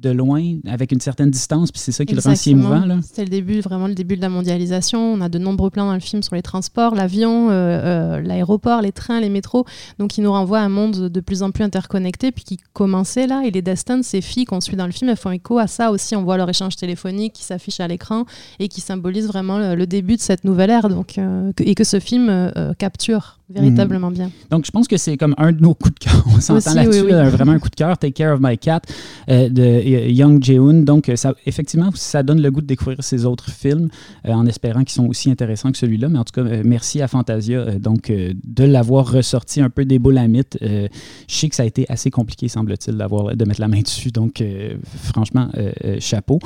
[0.00, 3.00] de loin, avec une certaine distance, puis c'est ça qui le rend si émouvant.
[3.02, 5.00] C'était le début, vraiment le début de la mondialisation.
[5.00, 8.82] On a de nombreux plans dans le film sur les transports, l'avion, euh, euh, l'aéroport,
[8.82, 9.64] les trains, les métros.
[9.98, 13.26] Donc il nous renvoie à un monde de plus en plus interconnecté, puis qui commençait
[13.26, 13.42] là.
[13.46, 15.66] Et les destins de ces filles qu'on suit dans le film, elles font écho à
[15.66, 16.14] ça aussi.
[16.14, 18.26] On voit leur échange téléphonique qui s'affiche à l'écran
[18.58, 20.88] et qui symbolise vraiment le, début de cette nouvelle ère.
[20.88, 24.30] Donc, euh, et que ce film capture véritablement bien.
[24.50, 26.24] Donc je pense que c'est comme un de nos coups de cœur.
[26.36, 27.96] On s'entend là-dessus, vraiment un coup de cœur.
[27.98, 28.82] Take Care of My Cat
[29.28, 30.84] de Young Jae-hoon.
[30.84, 33.88] Donc, euh, ça, effectivement, ça donne le goût de découvrir ses autres films
[34.26, 36.08] euh, en espérant qu'ils sont aussi intéressants que celui-là.
[36.08, 39.98] Mais en tout cas, euh, merci à Fantasia donc, de l'avoir ressorti un peu des
[39.98, 40.58] boulamites.
[40.60, 40.88] je
[41.28, 44.10] sais que ça a été assez compliqué, semble-t-il, de mettre la main dessus.
[44.10, 44.42] Donc,
[44.82, 45.48] franchement,
[45.98, 46.38] chapeau.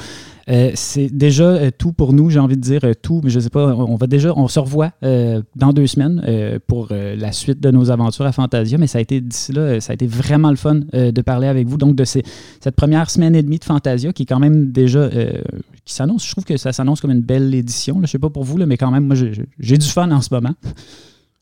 [0.49, 3.41] Euh, c'est déjà euh, tout pour nous, j'ai envie de dire euh, tout, mais je
[3.41, 7.70] sais pas, on va déjà, on se revoit dans deux semaines pour la suite de
[7.70, 10.57] nos aventures à Fantasia, mais ça a été d'ici là, ça a été vraiment le
[10.57, 11.76] fun de parler avec vous.
[11.76, 15.09] Donc, de cette première semaine et demie de Fantasia qui est quand même déjà,
[15.84, 17.99] qui s'annonce, je trouve que ça s'annonce comme une belle édition.
[18.03, 19.16] Je sais pas pour vous, là, mais quand même, moi,
[19.59, 20.55] j'ai du fun en ce moment.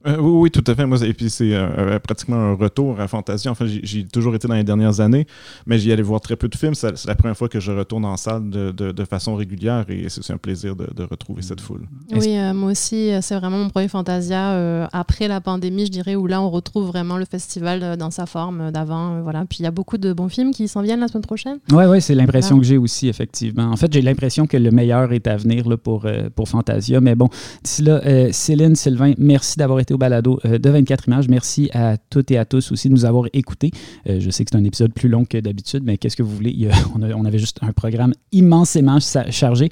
[0.07, 0.86] Euh, oui, oui, tout à fait.
[0.86, 3.51] Moi, et puis c'est euh, euh, pratiquement un retour à Fantasia.
[3.51, 5.26] Enfin, j'ai toujours été dans les dernières années,
[5.66, 6.74] mais j'y allais voir très peu de films.
[6.74, 10.32] C'est la première fois que je retourne en salle de, de, façon régulière et c'est
[10.32, 11.88] un plaisir de, de, retrouver cette foule.
[12.12, 16.42] Oui, moi aussi, c'est vraiment mon premier Fantasia après la pandémie, je dirais, où là,
[16.42, 19.22] on retrouve vraiment le festival dans sa forme d'avant.
[19.22, 19.46] voilà.
[19.46, 21.59] Puis il y a beaucoup de bons films qui s'en viennent la semaine prochaine.
[21.72, 23.64] Oui, ouais, c'est l'impression que j'ai aussi, effectivement.
[23.64, 27.01] En fait, j'ai l'impression que le meilleur est à venir là, pour, pour Fantasia.
[27.01, 27.28] Mais bon,
[27.64, 31.28] d'ici là, Céline, Sylvain, merci d'avoir été au balado euh, de 24 images.
[31.28, 33.70] Merci à toutes et à tous aussi de nous avoir écoutés.
[34.09, 36.34] Euh, je sais que c'est un épisode plus long que d'habitude, mais qu'est-ce que vous
[36.34, 36.68] voulez?
[36.95, 38.99] on, avait juste un programme immensément
[39.30, 39.70] chargé.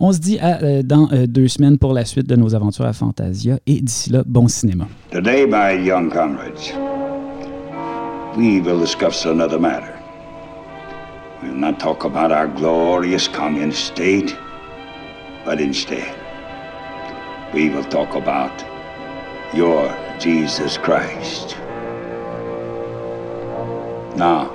[0.00, 2.92] On se dit à, euh, dans deux semaines pour la suite de nos aventures à
[2.92, 3.58] Fantasia.
[3.66, 4.88] Et d'ici là, bon cinéma.
[5.10, 6.72] Today, my young comrades,
[8.36, 9.92] we will discuss another matter.
[11.42, 14.34] Not talk about our glorious communist state,
[15.44, 16.14] but instead,
[17.52, 18.64] we will talk about
[19.54, 21.56] your Jesus Christ.
[24.16, 24.50] Now,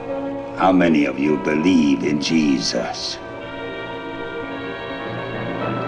[0.58, 3.18] how many of you believe in Jesus?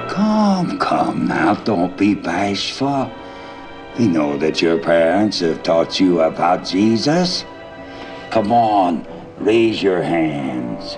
[0.09, 3.12] Come, come now, don't be bashful.
[3.97, 7.45] We know that your parents have taught you about Jesus.
[8.30, 9.05] Come on,
[9.39, 10.97] raise your hands.